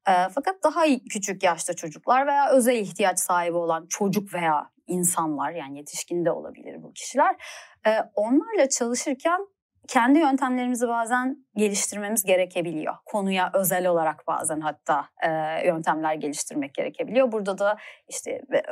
E, 0.07 0.13
fakat 0.35 0.63
daha 0.63 0.83
küçük 1.09 1.43
yaşta 1.43 1.73
çocuklar 1.73 2.27
veya 2.27 2.49
özel 2.49 2.75
ihtiyaç 2.75 3.19
sahibi 3.19 3.57
olan 3.57 3.85
çocuk 3.89 4.33
veya 4.33 4.74
insanlar 4.87 5.51
yani 5.51 5.77
yetişkin 5.77 6.25
de 6.25 6.31
olabilir 6.31 6.83
bu 6.83 6.93
kişiler. 6.93 7.35
Onlarla 8.15 8.69
çalışırken 8.69 9.47
kendi 9.87 10.19
yöntemlerimizi 10.19 10.87
bazen 10.87 11.44
geliştirmemiz 11.55 12.23
gerekebiliyor. 12.23 12.93
Konuya 13.05 13.51
özel 13.53 13.87
olarak 13.87 14.27
bazen 14.27 14.59
hatta 14.59 15.05
e, 15.23 15.29
yöntemler 15.67 16.13
geliştirmek 16.13 16.73
gerekebiliyor. 16.73 17.31
Burada 17.31 17.57
da 17.57 17.77
işte 18.07 18.31
e, 18.31 18.63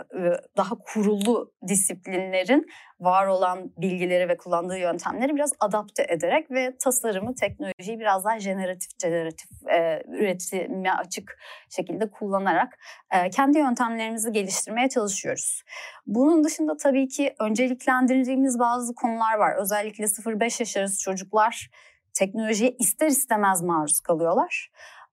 daha 0.57 0.75
kurulu 0.75 1.53
disiplinlerin 1.67 2.67
var 2.99 3.27
olan 3.27 3.71
bilgileri 3.77 4.29
ve 4.29 4.37
kullandığı 4.37 4.77
yöntemleri 4.77 5.35
biraz 5.35 5.51
adapte 5.59 6.05
ederek 6.09 6.51
ve 6.51 6.77
tasarımı, 6.77 7.35
teknolojiyi 7.35 7.99
biraz 7.99 8.25
daha 8.25 8.39
jeneratif, 8.39 8.99
generatif, 9.03 9.49
e, 9.71 10.03
üretime 10.07 10.91
açık 10.91 11.37
şekilde 11.69 12.11
kullanarak 12.11 12.77
e, 13.11 13.29
kendi 13.29 13.59
yöntemlerimizi 13.59 14.31
geliştirmeye 14.31 14.89
çalışıyoruz. 14.89 15.63
Bunun 16.05 16.43
dışında 16.43 16.77
tabii 16.77 17.07
ki 17.07 17.35
önceliklendirdiğimiz 17.39 18.59
bazı 18.59 18.95
konular 18.95 19.37
var. 19.37 19.55
Özellikle 19.61 20.03
0-5 20.03 20.61
yaş 20.61 20.77
arası 20.77 20.99
çocuklar 20.99 21.69
teknolojiye 22.13 22.75
ister 22.79 23.07
istemez 23.07 23.61
maruz 23.61 23.99
kalıyorlar. 23.99 24.71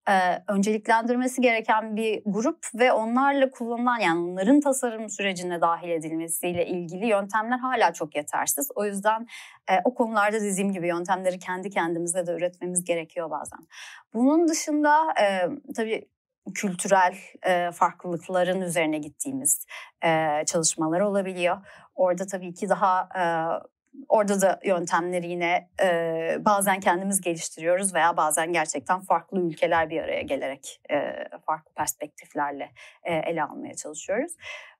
Ee, 0.08 0.42
önceliklendirmesi 0.48 1.40
gereken 1.40 1.96
bir 1.96 2.22
grup 2.26 2.58
ve 2.74 2.92
onlarla 2.92 3.50
kullanılan 3.50 3.98
yani 3.98 4.30
onların 4.30 4.60
tasarım 4.60 5.08
sürecine 5.08 5.60
dahil 5.60 5.88
edilmesiyle 5.88 6.66
ilgili 6.66 7.06
yöntemler 7.06 7.58
hala 7.58 7.92
çok 7.92 8.16
yetersiz. 8.16 8.70
O 8.74 8.84
yüzden 8.84 9.26
e, 9.70 9.74
o 9.84 9.94
konularda 9.94 10.40
dediğim 10.40 10.72
gibi 10.72 10.88
yöntemleri 10.88 11.38
kendi 11.38 11.70
kendimize 11.70 12.26
de 12.26 12.32
üretmemiz 12.32 12.84
gerekiyor 12.84 13.30
bazen. 13.30 13.58
Bunun 14.14 14.48
dışında 14.48 15.14
e, 15.22 15.48
tabii 15.76 16.08
kültürel 16.54 17.16
e, 17.46 17.70
farklılıkların 17.72 18.60
üzerine 18.60 18.98
gittiğimiz 18.98 19.66
e, 20.04 20.42
çalışmalar 20.46 21.00
olabiliyor. 21.00 21.56
Orada 21.94 22.26
tabii 22.26 22.54
ki 22.54 22.68
daha 22.68 23.08
e, 23.18 23.22
Orada 24.08 24.40
da 24.40 24.60
yöntemleri 24.64 25.28
yine 25.28 25.68
e, 25.82 26.36
bazen 26.44 26.80
kendimiz 26.80 27.20
geliştiriyoruz 27.20 27.94
veya 27.94 28.16
bazen 28.16 28.52
gerçekten 28.52 29.00
farklı 29.00 29.40
ülkeler 29.40 29.90
bir 29.90 30.02
araya 30.02 30.22
gelerek 30.22 30.80
e, 30.90 31.24
farklı 31.46 31.72
perspektiflerle 31.74 32.70
e, 33.04 33.14
ele 33.14 33.44
almaya 33.44 33.74
çalışıyoruz. 33.74 34.32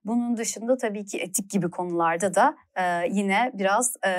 Bunun 0.05 0.37
dışında 0.37 0.77
tabii 0.77 1.05
ki 1.05 1.19
etik 1.19 1.51
gibi 1.51 1.69
konularda 1.69 2.33
da 2.33 2.55
e, 2.75 3.07
yine 3.09 3.51
biraz 3.53 3.95
e, 4.07 4.11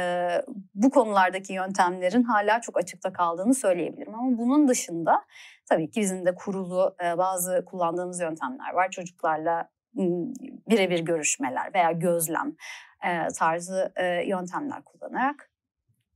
bu 0.74 0.90
konulardaki 0.90 1.52
yöntemlerin 1.52 2.22
hala 2.22 2.60
çok 2.60 2.78
açıkta 2.78 3.12
kaldığını 3.12 3.54
söyleyebilirim. 3.54 4.14
Ama 4.14 4.38
bunun 4.38 4.68
dışında 4.68 5.24
tabii 5.68 5.90
ki 5.90 6.00
bizim 6.00 6.26
de 6.26 6.34
kurulu 6.34 6.96
e, 7.04 7.18
bazı 7.18 7.64
kullandığımız 7.64 8.20
yöntemler 8.20 8.72
var. 8.72 8.90
Çocuklarla 8.90 9.68
birebir 10.70 11.00
görüşmeler 11.00 11.74
veya 11.74 11.92
gözlem 11.92 12.56
e, 13.04 13.28
tarzı 13.38 13.92
e, 13.96 14.04
yöntemler 14.28 14.82
kullanarak 14.84 15.50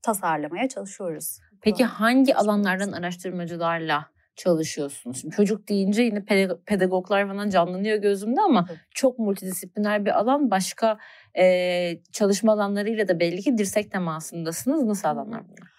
tasarlamaya 0.03 0.68
çalışıyoruz. 0.68 1.38
Peki 1.62 1.85
hangi 1.85 2.37
alanlardan 2.37 2.92
araştırmacılarla 2.92 4.07
çalışıyorsunuz? 4.37 5.20
Şimdi 5.20 5.37
çocuk 5.37 5.68
deyince 5.68 6.03
yine 6.03 6.25
pedagoglar 6.66 7.29
falan 7.29 7.51
canlanıyor 7.51 7.96
gözümde 7.96 8.40
ama 8.40 8.66
çok 8.90 9.18
multidisipliner 9.18 10.05
bir 10.05 10.18
alan. 10.18 10.51
Başka 10.51 10.99
e, 11.38 12.03
çalışma 12.12 12.53
alanlarıyla 12.53 13.09
da 13.09 13.20
belli 13.20 13.42
ki 13.42 13.59
dirsek 13.59 13.92
temasındasınız. 13.92 14.85
Nasıl 14.85 15.09
alanlar 15.09 15.42
bunlar? 15.49 15.77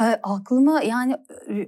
E, 0.00 0.20
aklıma 0.22 0.82
yani 0.82 1.16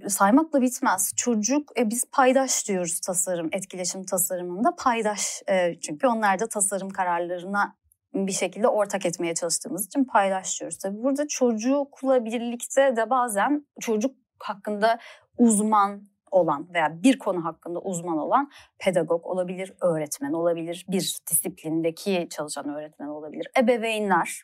saymakla 0.08 0.62
bitmez. 0.62 1.12
Çocuk 1.16 1.78
e, 1.78 1.90
biz 1.90 2.04
paydaş 2.12 2.68
diyoruz 2.68 3.00
tasarım, 3.00 3.48
etkileşim 3.52 4.04
tasarımında 4.04 4.76
paydaş. 4.76 5.42
E, 5.48 5.80
çünkü 5.80 6.06
onlar 6.06 6.38
da 6.38 6.48
tasarım 6.48 6.90
kararlarına 6.90 7.76
bir 8.16 8.32
şekilde 8.32 8.68
ortak 8.68 9.06
etmeye 9.06 9.34
çalıştığımız 9.34 9.86
için 9.86 10.04
paylaşıyoruz. 10.04 10.78
Tabii 10.78 11.02
burada 11.02 11.28
çocukla 11.28 12.24
birlikte 12.24 12.96
de 12.96 13.10
bazen 13.10 13.66
çocuk 13.80 14.16
hakkında 14.38 14.98
uzman 15.38 16.02
olan 16.30 16.68
veya 16.74 17.02
bir 17.02 17.18
konu 17.18 17.44
hakkında 17.44 17.80
uzman 17.80 18.18
olan 18.18 18.50
pedagog 18.78 19.26
olabilir, 19.26 19.72
öğretmen 19.80 20.32
olabilir, 20.32 20.86
bir 20.88 21.18
disiplindeki 21.30 22.28
çalışan 22.30 22.68
öğretmen 22.68 23.08
olabilir, 23.08 23.46
ebeveynler 23.58 24.42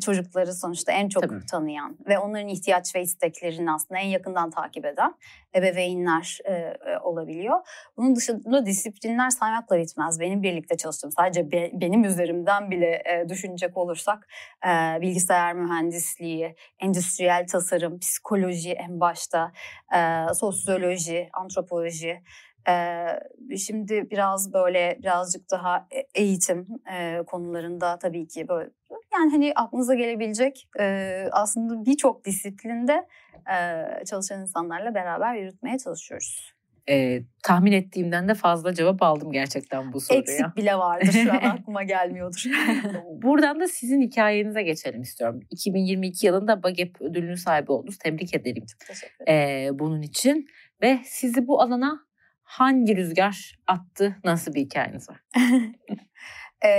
çocukları 0.00 0.54
sonuçta 0.54 0.92
en 0.92 1.08
çok 1.08 1.22
Tabii. 1.22 1.46
tanıyan 1.46 1.96
ve 2.08 2.18
onların 2.18 2.48
ihtiyaç 2.48 2.94
ve 2.94 3.02
isteklerini 3.02 3.72
aslında 3.72 4.00
en 4.00 4.06
yakından 4.06 4.50
takip 4.50 4.84
eden 4.84 5.14
ebeveynler 5.54 6.38
e, 6.44 6.74
olabiliyor. 7.02 7.60
Bunun 7.96 8.16
dışında 8.16 8.66
disiplinler 8.66 9.30
saymakla 9.30 9.78
bitmez. 9.78 10.20
Benim 10.20 10.42
birlikte 10.42 10.76
çalıştığım 10.76 11.12
sadece 11.12 11.52
be, 11.52 11.70
benim 11.72 12.04
üzerimden 12.04 12.70
bile 12.70 13.02
e, 13.04 13.28
düşünecek 13.28 13.76
olursak 13.76 14.28
e, 14.66 15.00
bilgisayar 15.00 15.54
mühendisliği, 15.54 16.54
endüstriyel 16.78 17.46
tasarım, 17.46 17.98
psikoloji 17.98 18.72
en 18.72 19.00
başta, 19.00 19.52
e, 19.96 20.34
sosyoloji, 20.34 21.28
antropoloji, 21.32 22.22
ee, 22.68 23.56
şimdi 23.56 24.10
biraz 24.10 24.52
böyle 24.52 24.98
birazcık 25.02 25.50
daha 25.50 25.88
eğitim 26.14 26.66
e, 26.92 27.22
konularında 27.26 27.98
tabii 27.98 28.28
ki 28.28 28.48
böyle 28.48 28.70
yani 29.12 29.30
hani 29.30 29.52
aklınıza 29.56 29.94
gelebilecek 29.94 30.68
e, 30.80 31.24
aslında 31.32 31.86
birçok 31.86 32.24
disiplinde 32.24 33.06
e, 33.52 34.04
çalışan 34.04 34.40
insanlarla 34.40 34.94
beraber 34.94 35.34
yürütmeye 35.34 35.78
çalışıyoruz. 35.78 36.54
E, 36.88 37.22
tahmin 37.42 37.72
ettiğimden 37.72 38.28
de 38.28 38.34
fazla 38.34 38.74
cevap 38.74 39.02
aldım 39.02 39.32
gerçekten 39.32 39.92
bu 39.92 40.00
soruya. 40.00 40.20
Eksik 40.20 40.56
bile 40.56 40.74
vardır 40.74 41.12
şu 41.12 41.32
an 41.32 41.36
aklıma 41.58 41.82
gelmiyordur. 41.82 42.44
Buradan 43.22 43.60
da 43.60 43.68
sizin 43.68 44.02
hikayenize 44.02 44.62
geçelim 44.62 45.02
istiyorum. 45.02 45.40
2022 45.50 46.26
yılında 46.26 46.62
Bagep 46.62 47.00
ödülünün 47.00 47.34
sahibi 47.34 47.72
oldunuz. 47.72 47.98
Tebrik 47.98 48.34
ederim. 48.34 48.64
Teşekkür 48.88 49.24
ederim. 49.24 49.74
E, 49.74 49.78
bunun 49.78 50.02
için 50.02 50.46
ve 50.82 50.98
sizi 51.04 51.46
bu 51.46 51.62
alana 51.62 52.09
hangi 52.50 52.96
rüzgar 52.96 53.58
attı? 53.66 54.16
Nasıl 54.24 54.54
bir 54.54 54.60
hikayeniz 54.60 55.08
var? 55.10 55.20
e, 56.64 56.70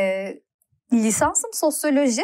lisansım 0.94 1.52
sosyoloji. 1.54 2.22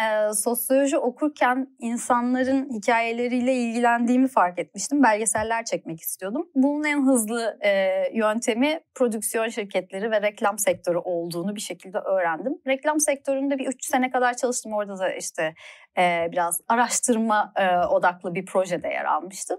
E, 0.00 0.34
sosyoloji 0.34 0.98
okurken 0.98 1.66
insanların 1.78 2.68
hikayeleriyle 2.72 3.54
ilgilendiğimi 3.54 4.28
fark 4.28 4.58
etmiştim. 4.58 5.02
Belgeseller 5.02 5.64
çekmek 5.64 6.00
istiyordum. 6.00 6.48
Bunun 6.54 6.84
en 6.84 7.06
hızlı 7.06 7.58
e, 7.60 8.02
yöntemi 8.14 8.80
prodüksiyon 8.94 9.48
şirketleri 9.48 10.10
ve 10.10 10.22
reklam 10.22 10.58
sektörü 10.58 10.98
olduğunu 10.98 11.56
bir 11.56 11.60
şekilde 11.60 11.98
öğrendim. 11.98 12.52
Reklam 12.66 13.00
sektöründe 13.00 13.58
bir 13.58 13.66
üç 13.66 13.84
sene 13.84 14.10
kadar 14.10 14.36
çalıştım. 14.36 14.72
Orada 14.72 14.98
da 14.98 15.12
işte 15.12 15.54
e, 15.98 16.28
biraz 16.32 16.60
araştırma 16.68 17.52
e, 17.56 17.76
odaklı 17.76 18.34
bir 18.34 18.46
projede 18.46 18.88
yer 18.88 19.04
almıştım. 19.04 19.58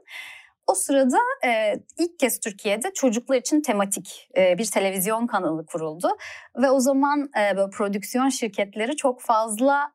O 0.72 0.76
sırada 0.76 1.18
e, 1.46 1.74
ilk 1.98 2.20
kez 2.20 2.40
Türkiye'de 2.40 2.94
çocuklar 2.94 3.36
için 3.36 3.62
tematik 3.62 4.30
e, 4.38 4.58
bir 4.58 4.66
televizyon 4.66 5.28
kanalı 5.28 5.66
kuruldu. 5.66 6.08
Ve 6.62 6.70
o 6.70 6.80
zaman 6.80 7.30
e, 7.40 7.58
böyle 7.58 7.70
prodüksiyon 7.70 8.30
şirketleri 8.30 8.96
çok 8.96 9.22
fazla 9.22 9.92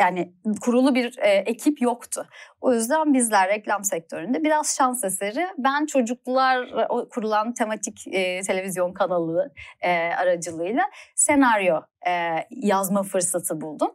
yani 0.00 0.32
kurulu 0.60 0.94
bir 0.94 1.18
e, 1.18 1.28
ekip 1.28 1.82
yoktu. 1.82 2.26
O 2.60 2.72
yüzden 2.72 3.14
bizler 3.14 3.48
reklam 3.48 3.84
sektöründe 3.84 4.44
biraz 4.44 4.76
şans 4.76 5.04
eseri 5.04 5.46
ben 5.58 5.86
çocuklar 5.86 6.88
kurulan 7.10 7.54
tematik 7.54 8.06
e, 8.06 8.40
televizyon 8.40 8.92
kanalı 8.92 9.52
e, 9.80 9.92
aracılığıyla 9.92 10.82
senaryo 11.14 11.80
e, 12.06 12.12
yazma 12.50 13.02
fırsatı 13.02 13.60
buldum. 13.60 13.90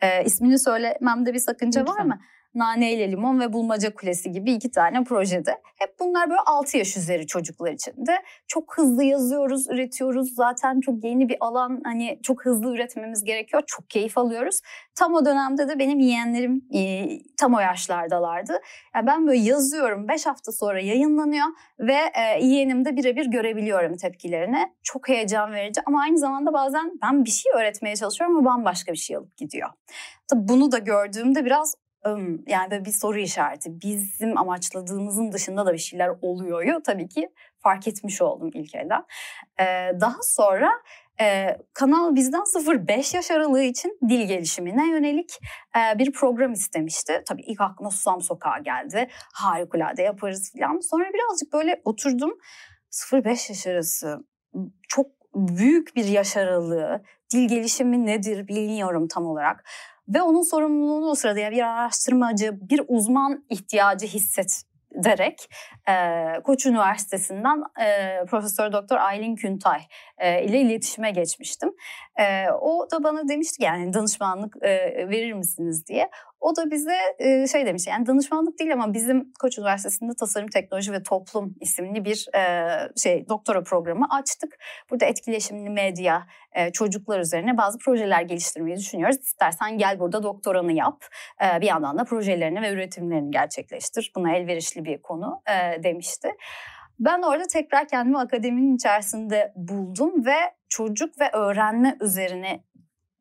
E, 0.00 0.24
ismini 0.24 0.58
söylememde 0.58 1.34
bir 1.34 1.38
sakınca 1.38 1.80
Lütfen. 1.80 1.96
var 1.96 2.04
mı? 2.04 2.20
Nane 2.54 2.92
ile 2.92 3.10
Limon 3.10 3.40
ve 3.40 3.52
Bulmaca 3.52 3.94
Kulesi 3.94 4.32
gibi 4.32 4.52
iki 4.52 4.70
tane 4.70 5.04
projede. 5.04 5.60
Hep 5.76 6.00
bunlar 6.00 6.30
böyle 6.30 6.40
6 6.40 6.78
yaş 6.78 6.96
üzeri 6.96 7.26
çocuklar 7.26 7.72
için 7.72 8.06
de. 8.06 8.22
Çok 8.46 8.78
hızlı 8.78 9.04
yazıyoruz, 9.04 9.70
üretiyoruz. 9.70 10.34
Zaten 10.34 10.80
çok 10.80 11.04
yeni 11.04 11.28
bir 11.28 11.36
alan. 11.40 11.80
Hani 11.84 12.20
çok 12.22 12.44
hızlı 12.44 12.74
üretmemiz 12.74 13.24
gerekiyor. 13.24 13.62
Çok 13.66 13.90
keyif 13.90 14.18
alıyoruz. 14.18 14.60
Tam 14.94 15.14
o 15.14 15.24
dönemde 15.24 15.68
de 15.68 15.78
benim 15.78 15.98
yeğenlerim 15.98 16.64
e, 16.74 17.08
tam 17.36 17.54
o 17.54 17.60
yaşlardalardı. 17.60 18.60
Yani 18.94 19.06
ben 19.06 19.26
böyle 19.26 19.40
yazıyorum. 19.40 20.08
5 20.08 20.26
hafta 20.26 20.52
sonra 20.52 20.80
yayınlanıyor 20.80 21.46
ve 21.78 21.96
e, 22.14 22.44
yeğenim 22.44 22.84
de 22.84 22.96
birebir 22.96 23.26
görebiliyorum 23.26 23.96
tepkilerini. 23.96 24.72
Çok 24.82 25.08
heyecan 25.08 25.52
verici 25.52 25.80
ama 25.86 26.00
aynı 26.02 26.18
zamanda 26.18 26.52
bazen 26.52 26.92
ben 27.02 27.24
bir 27.24 27.30
şey 27.30 27.52
öğretmeye 27.56 27.96
çalışıyorum 27.96 28.36
ama 28.36 28.44
bambaşka 28.50 28.92
bir 28.92 28.98
şey 28.98 29.16
alıp 29.16 29.36
gidiyor. 29.36 29.68
Tabii 30.30 30.48
bunu 30.48 30.72
da 30.72 30.78
gördüğümde 30.78 31.44
biraz 31.44 31.74
yani 32.46 32.70
böyle 32.70 32.84
bir 32.84 32.92
soru 32.92 33.18
işareti. 33.18 33.80
Bizim 33.80 34.38
amaçladığımızın 34.38 35.32
dışında 35.32 35.66
da 35.66 35.72
bir 35.72 35.78
şeyler 35.78 36.10
oluyor. 36.22 36.80
Tabii 36.84 37.08
ki 37.08 37.28
fark 37.58 37.88
etmiş 37.88 38.22
oldum 38.22 38.50
ilk 38.54 38.74
elden. 38.74 39.04
Daha 40.00 40.22
sonra 40.22 40.70
ee, 41.20 41.58
kanal 41.74 42.14
bizden 42.14 42.40
0-5 42.40 43.16
yaş 43.16 43.30
aralığı 43.30 43.62
için 43.62 43.98
dil 44.08 44.26
gelişimine 44.26 44.90
yönelik 44.90 45.40
e, 45.76 45.98
bir 45.98 46.12
program 46.12 46.52
istemişti. 46.52 47.22
Tabii 47.26 47.42
ilk 47.42 47.60
aklıma 47.60 47.90
Susam 47.90 48.20
Sokağı 48.20 48.62
geldi. 48.62 49.08
Harikulade 49.34 50.02
yaparız 50.02 50.52
falan. 50.52 50.80
Sonra 50.80 51.04
birazcık 51.04 51.52
böyle 51.52 51.80
oturdum. 51.84 52.38
0-5 52.90 53.28
yaş 53.28 53.66
arası 53.66 54.24
çok 54.88 55.06
büyük 55.34 55.96
bir 55.96 56.04
yaş 56.04 56.36
aralığı. 56.36 57.02
Dil 57.32 57.48
gelişimi 57.48 58.06
nedir 58.06 58.48
bilmiyorum 58.48 59.08
tam 59.08 59.26
olarak. 59.26 59.64
Ve 60.08 60.22
onun 60.22 60.42
sorumluluğunu 60.42 61.10
o 61.10 61.14
sırada 61.14 61.40
yani 61.40 61.54
bir 61.54 61.62
araştırmacı, 61.62 62.58
bir 62.70 62.82
uzman 62.88 63.44
ihtiyacı 63.50 64.06
hisset 64.06 64.64
derek 64.94 65.50
e, 65.88 65.94
Koç 66.44 66.66
Üniversitesi'nden 66.66 67.62
e, 67.80 68.24
Profesör 68.24 68.72
Doktor 68.72 68.96
Aylin 68.96 69.36
Küntay 69.36 69.80
e, 70.18 70.44
ile 70.44 70.60
iletişime 70.60 71.10
geçmiştim. 71.10 71.70
E, 72.20 72.50
o 72.50 72.90
da 72.90 73.04
bana 73.04 73.28
demişti 73.28 73.64
yani 73.64 73.92
danışmanlık 73.92 74.56
e, 74.62 75.08
verir 75.08 75.32
misiniz 75.32 75.86
diye. 75.86 76.10
O 76.44 76.56
da 76.56 76.70
bize 76.70 76.96
e, 77.18 77.46
şey 77.46 77.66
demiş 77.66 77.86
yani 77.86 78.06
danışmanlık 78.06 78.58
değil 78.58 78.72
ama 78.72 78.94
bizim 78.94 79.32
Koç 79.40 79.58
Üniversitesi'nde 79.58 80.12
Tasarım 80.20 80.48
Teknoloji 80.48 80.92
ve 80.92 81.02
Toplum 81.02 81.54
isimli 81.60 82.04
bir 82.04 82.28
e, 82.36 82.68
şey 82.96 83.28
doktora 83.28 83.62
programı 83.62 84.06
açtık. 84.10 84.58
Burada 84.90 85.04
etkileşimli 85.04 85.70
medya, 85.70 86.26
e, 86.52 86.72
çocuklar 86.72 87.20
üzerine 87.20 87.56
bazı 87.56 87.78
projeler 87.78 88.22
geliştirmeyi 88.22 88.76
düşünüyoruz. 88.76 89.16
İstersen 89.16 89.78
gel 89.78 89.98
burada 89.98 90.22
doktoranı 90.22 90.72
yap. 90.72 91.04
Bir 91.60 91.66
yandan 91.66 91.98
da 91.98 92.04
projelerini 92.04 92.62
ve 92.62 92.72
üretimlerini 92.72 93.30
gerçekleştir. 93.30 94.12
Buna 94.16 94.36
elverişli 94.36 94.84
bir 94.84 95.02
konu 95.02 95.42
demişti. 95.84 96.28
Ben 96.98 97.22
orada 97.22 97.46
tekrar 97.46 97.88
kendimi 97.88 98.18
akademinin 98.18 98.76
içerisinde 98.76 99.52
buldum 99.56 100.26
ve 100.26 100.36
çocuk 100.68 101.20
ve 101.20 101.30
öğrenme 101.32 101.96
üzerine 102.00 102.64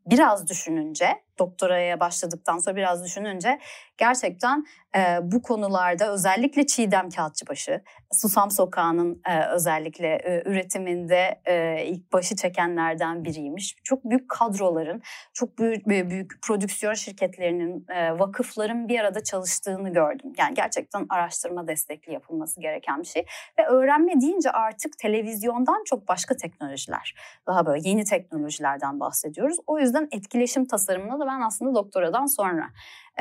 biraz 0.05 0.49
düşününce 0.49 1.07
doktoraya 1.39 1.99
başladıktan 1.99 2.57
sonra 2.57 2.75
biraz 2.75 3.03
düşününce 3.03 3.59
gerçekten 3.97 4.65
e, 4.95 5.19
bu 5.21 5.41
konularda 5.41 6.13
özellikle 6.13 6.67
Çiğdem 6.67 7.09
Kağıtçıbaşı, 7.09 7.81
Susam 8.11 8.51
Sokağı'nın 8.51 9.21
e, 9.29 9.45
özellikle 9.45 10.15
e, 10.15 10.49
üretiminde 10.49 11.41
e, 11.45 11.85
ilk 11.85 12.13
başı 12.13 12.35
çekenlerden 12.35 13.23
biriymiş. 13.23 13.75
Çok 13.83 14.03
büyük 14.03 14.29
kadroların, 14.29 15.01
çok 15.33 15.59
büyük 15.59 15.87
büyük, 15.87 16.09
büyük 16.09 16.41
prodüksiyon 16.41 16.93
şirketlerinin, 16.93 17.85
e, 17.89 18.19
vakıfların 18.19 18.87
bir 18.87 18.99
arada 18.99 19.23
çalıştığını 19.23 19.93
gördüm. 19.93 20.33
Yani 20.37 20.53
gerçekten 20.53 21.05
araştırma 21.09 21.67
destekli 21.67 22.13
yapılması 22.13 22.61
gereken 22.61 23.01
bir 23.01 23.07
şey. 23.07 23.25
Ve 23.59 23.65
öğrenme 23.67 24.21
deyince 24.21 24.51
artık 24.51 24.97
televizyondan 24.97 25.83
çok 25.85 26.07
başka 26.07 26.35
teknolojiler, 26.35 27.15
daha 27.47 27.65
böyle 27.65 27.89
yeni 27.89 28.03
teknolojilerden 28.03 28.99
bahsediyoruz. 28.99 29.57
O 29.67 29.79
yüzden 29.79 30.07
etkileşim 30.11 30.65
tasarımına 30.65 31.19
da 31.19 31.22
ben 31.27 31.41
aslında 31.41 31.75
doktoradan 31.75 32.25
sonra 32.25 32.69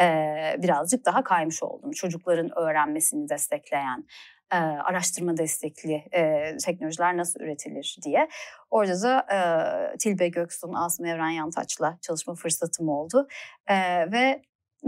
e, 0.00 0.06
birazcık 0.58 1.04
daha 1.04 1.24
kaymış 1.24 1.62
oldum. 1.62 1.90
Çocukların 1.90 2.58
öğrenmesini 2.58 3.28
destekleyen, 3.28 4.06
e, 4.52 4.56
araştırma 4.56 5.36
destekli 5.36 6.04
e, 6.12 6.56
teknolojiler 6.56 7.16
nasıl 7.16 7.40
üretilir 7.40 7.96
diye. 8.04 8.28
Orada 8.70 9.02
da 9.02 9.26
e, 9.94 9.98
Tilbe 9.98 10.28
Göksun, 10.28 10.72
Asım 10.74 11.06
Evren 11.06 11.30
Yantaç'la 11.30 11.98
çalışma 12.02 12.34
fırsatım 12.34 12.88
oldu. 12.88 13.28
E, 13.66 13.76
ve 14.12 14.42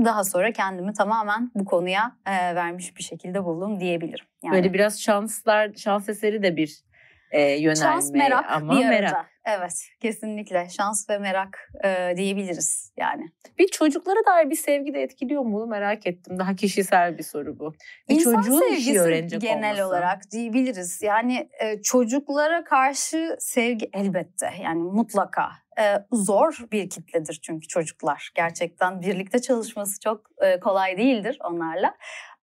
daha 0.05 0.25
sonra 0.25 0.53
kendimi 0.53 0.93
tamamen 0.93 1.51
bu 1.55 1.65
konuya 1.65 2.17
e, 2.27 2.55
vermiş 2.55 2.97
bir 2.97 3.03
şekilde 3.03 3.45
buldum 3.45 3.81
diyebilirim. 3.81 4.27
Yani, 4.45 4.55
Böyle 4.55 4.73
biraz 4.73 5.03
şanslar, 5.03 5.75
şans 5.75 6.09
eseri 6.09 6.43
de 6.43 6.57
bir 6.57 6.85
e, 7.31 7.41
yönelme 7.43 7.77
Şans, 7.77 8.11
merak 8.11 8.51
ama 8.51 8.79
bir 8.79 8.89
merak. 8.89 9.34
Evet 9.47 9.89
kesinlikle 10.01 10.69
şans 10.69 11.11
ve 11.11 11.19
merak 11.19 11.71
e, 11.85 12.15
diyebiliriz 12.17 12.93
yani. 12.97 13.33
Bir 13.59 13.69
çocuklara 13.69 14.27
dair 14.27 14.51
bir 14.51 14.57
sevgi 14.57 14.95
de 14.95 15.03
etkiliyor 15.03 15.43
mu 15.43 15.67
merak 15.67 16.07
ettim. 16.07 16.39
Daha 16.39 16.55
kişisel 16.55 17.19
bir 17.19 17.23
soru 17.23 17.59
bu. 17.59 17.75
Bir 18.09 18.15
İnsan 18.15 18.35
çocuğun 18.35 18.61
sevgisi 18.61 19.01
öğrenecek 19.01 19.41
genel 19.41 19.73
olması. 19.73 19.87
olarak 19.87 20.31
diyebiliriz. 20.31 21.03
Yani 21.03 21.49
e, 21.61 21.83
çocuklara 21.83 22.65
karşı 22.65 23.37
sevgi 23.39 23.91
elbette 23.93 24.51
yani 24.63 24.83
mutlaka 24.83 25.49
e, 25.81 25.85
zor 26.13 26.59
bir 26.73 26.91
kitledir 26.91 27.41
çünkü 27.43 27.69
çocuklar. 27.69 28.33
Gerçekten 28.35 29.01
birlikte 29.01 29.39
çalışması 29.39 30.01
çok 30.01 30.21
e, 30.39 30.61
kolay 30.61 30.99
değildir 30.99 31.39
onlarla. 31.45 31.95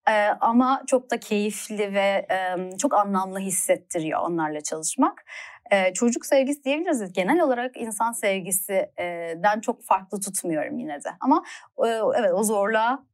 Ee, 0.09 0.27
ama 0.41 0.83
çok 0.87 1.11
da 1.11 1.19
keyifli 1.19 1.93
ve 1.93 2.27
e, 2.31 2.55
çok 2.77 2.93
anlamlı 2.93 3.39
hissettiriyor 3.39 4.19
onlarla 4.21 4.61
çalışmak. 4.61 5.25
Ee, 5.71 5.93
çocuk 5.93 6.25
sevgisi 6.25 6.63
diyebiliriz. 6.63 7.13
Genel 7.13 7.41
olarak 7.41 7.77
insan 7.77 8.11
sevgisinden 8.11 9.59
çok 9.61 9.83
farklı 9.83 10.19
tutmuyorum 10.19 10.79
yine 10.79 11.03
de. 11.03 11.09
Ama 11.19 11.43
e, 11.85 11.87
evet 12.19 12.31
o 12.33 12.43
zorluğa 12.43 13.05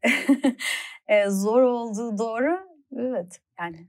e, 1.08 1.30
zor 1.30 1.62
olduğu 1.62 2.18
doğru. 2.18 2.68
Evet 2.96 3.40
yani. 3.60 3.88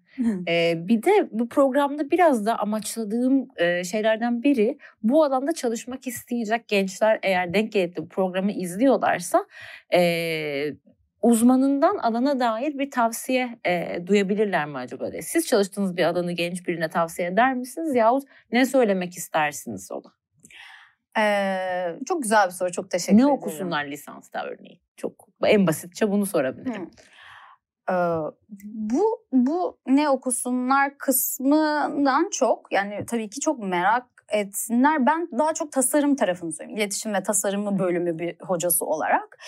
ee, 0.48 0.74
bir 0.88 1.02
de 1.02 1.28
bu 1.30 1.48
programda 1.48 2.10
biraz 2.10 2.46
da 2.46 2.58
amaçladığım 2.58 3.48
e, 3.56 3.84
şeylerden 3.84 4.42
biri 4.42 4.78
bu 5.02 5.24
alanda 5.24 5.52
çalışmak 5.52 6.06
isteyecek 6.06 6.68
gençler 6.68 7.18
eğer 7.22 7.54
denk 7.54 7.72
gelip 7.72 7.96
de 7.96 8.02
bu 8.02 8.08
programı 8.08 8.52
izliyorlarsa 8.52 9.46
e, 9.94 10.00
uzmanından 11.22 11.98
alana 11.98 12.40
dair 12.40 12.78
bir 12.78 12.90
tavsiye 12.90 13.58
e, 13.66 14.06
duyabilirler 14.06 14.66
mi 14.66 14.78
acaba? 14.78 15.12
Diye. 15.12 15.22
Siz 15.22 15.46
çalıştığınız 15.46 15.96
bir 15.96 16.04
alanı 16.04 16.32
genç 16.32 16.66
birine 16.68 16.88
tavsiye 16.88 17.28
eder 17.28 17.54
misiniz 17.54 17.94
yahut 17.94 18.28
ne 18.52 18.66
söylemek 18.66 19.16
istersiniz 19.16 19.92
ona? 19.92 20.18
Ee, 21.18 21.98
çok 22.08 22.22
güzel 22.22 22.46
bir 22.46 22.52
soru. 22.52 22.72
Çok 22.72 22.90
teşekkür 22.90 23.16
ne 23.16 23.22
ederim. 23.22 23.28
Ne 23.28 23.32
okusunlar 23.32 23.84
lisansta 23.84 24.44
örneğin? 24.44 24.80
Çok 24.96 25.28
en 25.44 25.66
basitçe 25.66 26.10
bunu 26.10 26.26
sorabilirim. 26.26 26.90
Hmm. 27.86 27.96
Ee, 27.96 28.32
bu 28.64 29.26
bu 29.32 29.78
ne 29.86 30.08
okusunlar 30.08 30.98
kısmından 30.98 32.30
çok 32.30 32.72
yani 32.72 33.06
tabii 33.06 33.30
ki 33.30 33.40
çok 33.40 33.58
merak 33.58 34.17
etsinler. 34.32 35.06
Ben 35.06 35.28
daha 35.38 35.54
çok 35.54 35.72
tasarım 35.72 36.16
tarafını 36.16 36.52
söyleyeyim. 36.52 36.78
İletişim 36.78 37.14
ve 37.14 37.22
tasarımı 37.22 37.78
bölümü 37.78 38.18
bir 38.18 38.36
hocası 38.40 38.84
olarak 38.84 39.38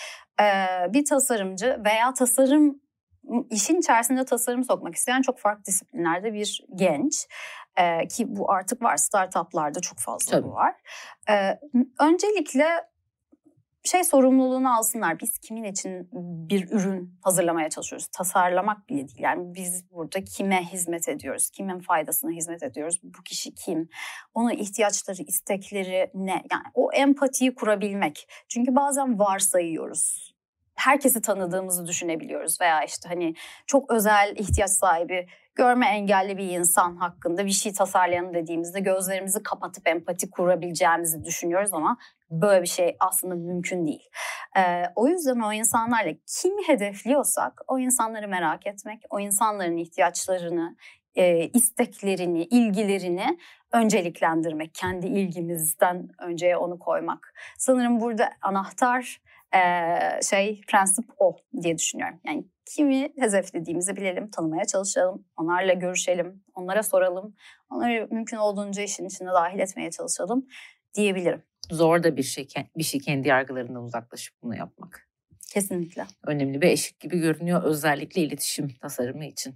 bir 0.93 1.05
tasarımcı 1.05 1.79
veya 1.85 2.13
tasarım 2.13 2.81
işin 3.49 3.79
içerisinde 3.79 4.25
tasarım 4.25 4.63
sokmak 4.63 4.95
isteyen 4.95 5.21
çok 5.21 5.39
farklı 5.39 5.65
disiplinlerde 5.65 6.33
bir 6.33 6.65
genç 6.75 7.27
ki 8.09 8.25
bu 8.27 8.51
artık 8.51 8.81
var 8.81 8.97
startuplarda 8.97 9.79
çok 9.79 9.99
fazla 9.99 10.31
Tabii. 10.31 10.47
bu 10.47 10.53
var. 10.53 10.75
Öncelikle 11.99 12.90
şey 13.83 14.03
sorumluluğunu 14.03 14.75
alsınlar. 14.77 15.19
Biz 15.19 15.37
kimin 15.37 15.63
için 15.63 16.09
bir 16.49 16.71
ürün 16.71 17.19
hazırlamaya 17.21 17.69
çalışıyoruz? 17.69 18.07
Tasarlamak 18.07 18.89
bile 18.89 18.97
değil. 18.97 19.19
Yani 19.19 19.55
biz 19.55 19.91
burada 19.91 20.23
kime 20.23 20.63
hizmet 20.63 21.09
ediyoruz? 21.09 21.49
Kimin 21.49 21.79
faydasına 21.79 22.31
hizmet 22.31 22.63
ediyoruz? 22.63 22.99
Bu 23.03 23.23
kişi 23.23 23.55
kim? 23.55 23.89
Onun 24.33 24.49
ihtiyaçları, 24.49 25.21
istekleri 25.21 26.11
ne? 26.13 26.31
Yani 26.31 26.63
o 26.73 26.91
empatiyi 26.93 27.55
kurabilmek. 27.55 28.27
Çünkü 28.47 28.75
bazen 28.75 29.19
varsayıyoruz 29.19 30.31
herkesi 30.75 31.21
tanıdığımızı 31.21 31.87
düşünebiliyoruz 31.87 32.61
veya 32.61 32.83
işte 32.83 33.09
hani 33.09 33.35
çok 33.67 33.91
özel 33.91 34.33
ihtiyaç 34.37 34.71
sahibi 34.71 35.27
görme 35.61 35.87
engelli 35.87 36.37
bir 36.37 36.49
insan 36.49 36.95
hakkında 36.95 37.45
bir 37.45 37.51
şey 37.51 37.73
tasarlayalım 37.73 38.33
dediğimizde 38.33 38.79
gözlerimizi 38.79 39.43
kapatıp 39.43 39.87
empati 39.87 40.29
kurabileceğimizi 40.29 41.23
düşünüyoruz 41.23 41.73
ama 41.73 41.97
böyle 42.31 42.61
bir 42.61 42.67
şey 42.67 42.95
aslında 42.99 43.35
mümkün 43.35 43.87
değil. 43.87 44.09
Ee, 44.57 44.83
o 44.95 45.07
yüzden 45.07 45.39
o 45.39 45.53
insanlarla 45.53 46.11
kimi 46.41 46.67
hedefliyorsak 46.67 47.61
o 47.67 47.79
insanları 47.79 48.27
merak 48.27 48.67
etmek, 48.67 49.01
o 49.09 49.19
insanların 49.19 49.77
ihtiyaçlarını, 49.77 50.75
e, 51.15 51.47
isteklerini, 51.47 52.43
ilgilerini 52.43 53.37
önceliklendirmek, 53.71 54.75
kendi 54.75 55.07
ilgimizden 55.07 56.09
önceye 56.19 56.57
onu 56.57 56.79
koymak. 56.79 57.33
Sanırım 57.57 57.99
burada 57.99 58.29
anahtar 58.41 59.21
e, 59.55 59.61
şey 60.29 60.61
prensip 60.67 61.05
o 61.17 61.37
diye 61.61 61.77
düşünüyorum. 61.77 62.19
Yani 62.25 62.45
kimi 62.75 63.13
hedeflediğimizi 63.19 63.95
bilelim, 63.95 64.29
tanımaya 64.29 64.65
çalışalım, 64.65 65.25
onlarla 65.37 65.73
görüşelim, 65.73 66.43
onlara 66.55 66.83
soralım, 66.83 67.35
onları 67.69 68.07
mümkün 68.11 68.37
olduğunca 68.37 68.83
işin 68.83 69.05
içine 69.05 69.27
dahil 69.27 69.59
etmeye 69.59 69.91
çalışalım 69.91 70.47
diyebilirim. 70.93 71.43
Zor 71.71 72.03
da 72.03 72.17
bir 72.17 72.23
şey, 72.23 72.47
bir 72.77 72.83
şey 72.83 72.99
kendi 72.99 73.27
yargılarından 73.27 73.83
uzaklaşıp 73.83 74.35
bunu 74.43 74.55
yapmak. 74.55 75.07
Kesinlikle. 75.53 76.05
Önemli 76.27 76.61
bir 76.61 76.67
eşik 76.67 76.99
gibi 76.99 77.19
görünüyor 77.19 77.63
özellikle 77.63 78.21
iletişim 78.21 78.69
tasarımı 78.81 79.25
için. 79.25 79.55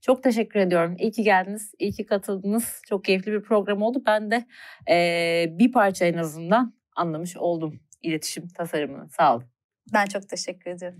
Çok 0.00 0.22
teşekkür 0.22 0.60
ediyorum. 0.60 0.96
İyi 0.98 1.12
ki 1.12 1.22
geldiniz, 1.22 1.72
iyi 1.78 1.92
ki 1.92 2.06
katıldınız. 2.06 2.82
Çok 2.88 3.04
keyifli 3.04 3.32
bir 3.32 3.42
program 3.42 3.82
oldu. 3.82 4.02
Ben 4.06 4.30
de 4.30 4.46
e, 4.90 5.46
bir 5.58 5.72
parça 5.72 6.04
en 6.04 6.18
azından 6.18 6.74
anlamış 6.96 7.36
oldum 7.36 7.80
iletişim 8.02 8.48
tasarımını. 8.48 9.08
Sağ 9.10 9.34
olun. 9.36 9.44
Ben 9.92 10.06
çok 10.06 10.28
teşekkür 10.28 10.70
ediyorum. 10.70 10.98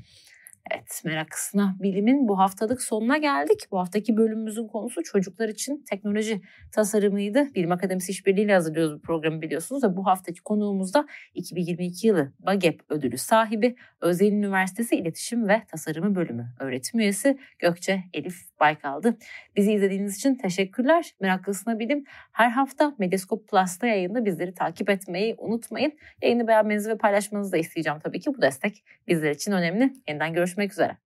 Evet 0.70 1.02
Meraklısına 1.04 1.76
Bilim'in 1.80 2.28
bu 2.28 2.38
haftalık 2.38 2.82
sonuna 2.82 3.16
geldik. 3.16 3.58
Bu 3.70 3.78
haftaki 3.78 4.16
bölümümüzün 4.16 4.66
konusu 4.66 5.02
çocuklar 5.02 5.48
için 5.48 5.84
teknoloji 5.90 6.40
tasarımıydı. 6.72 7.54
Bilim 7.54 7.72
Akademisi 7.72 8.12
işbirliğiyle 8.12 8.54
hazırlıyoruz 8.54 8.94
bu 8.94 9.00
programı 9.00 9.42
biliyorsunuz 9.42 9.84
ve 9.84 9.96
bu 9.96 10.06
haftaki 10.06 10.42
konuğumuz 10.42 10.94
da 10.94 11.06
2022 11.34 12.06
yılı 12.06 12.32
BAGEP 12.38 12.80
ödülü 12.88 13.18
sahibi 13.18 13.76
Özel 14.00 14.32
Üniversitesi 14.32 14.96
İletişim 14.96 15.48
ve 15.48 15.62
Tasarımı 15.68 16.14
Bölümü 16.14 16.46
öğretim 16.58 17.00
üyesi 17.00 17.38
Gökçe 17.58 18.04
Elif 18.14 18.36
Baykal'dı. 18.60 19.16
Bizi 19.56 19.72
izlediğiniz 19.72 20.16
için 20.16 20.34
teşekkürler. 20.34 21.14
Meraklısına 21.20 21.78
Bilim 21.78 22.04
her 22.32 22.50
hafta 22.50 22.94
Medyascope 22.98 23.46
Plus'ta 23.46 23.86
yayında 23.86 24.24
bizleri 24.24 24.54
takip 24.54 24.90
etmeyi 24.90 25.34
unutmayın. 25.38 25.92
Yayını 26.22 26.48
beğenmenizi 26.48 26.90
ve 26.90 26.96
paylaşmanızı 26.96 27.52
da 27.52 27.56
isteyeceğim 27.56 27.98
tabii 28.04 28.20
ki. 28.20 28.30
Bu 28.36 28.42
destek 28.42 28.84
bizler 29.08 29.30
için 29.30 29.52
önemli. 29.52 29.92
Yeniden 30.08 30.32
görüşmek 30.32 30.49
hoşmak 30.50 30.72
üzere. 30.72 30.98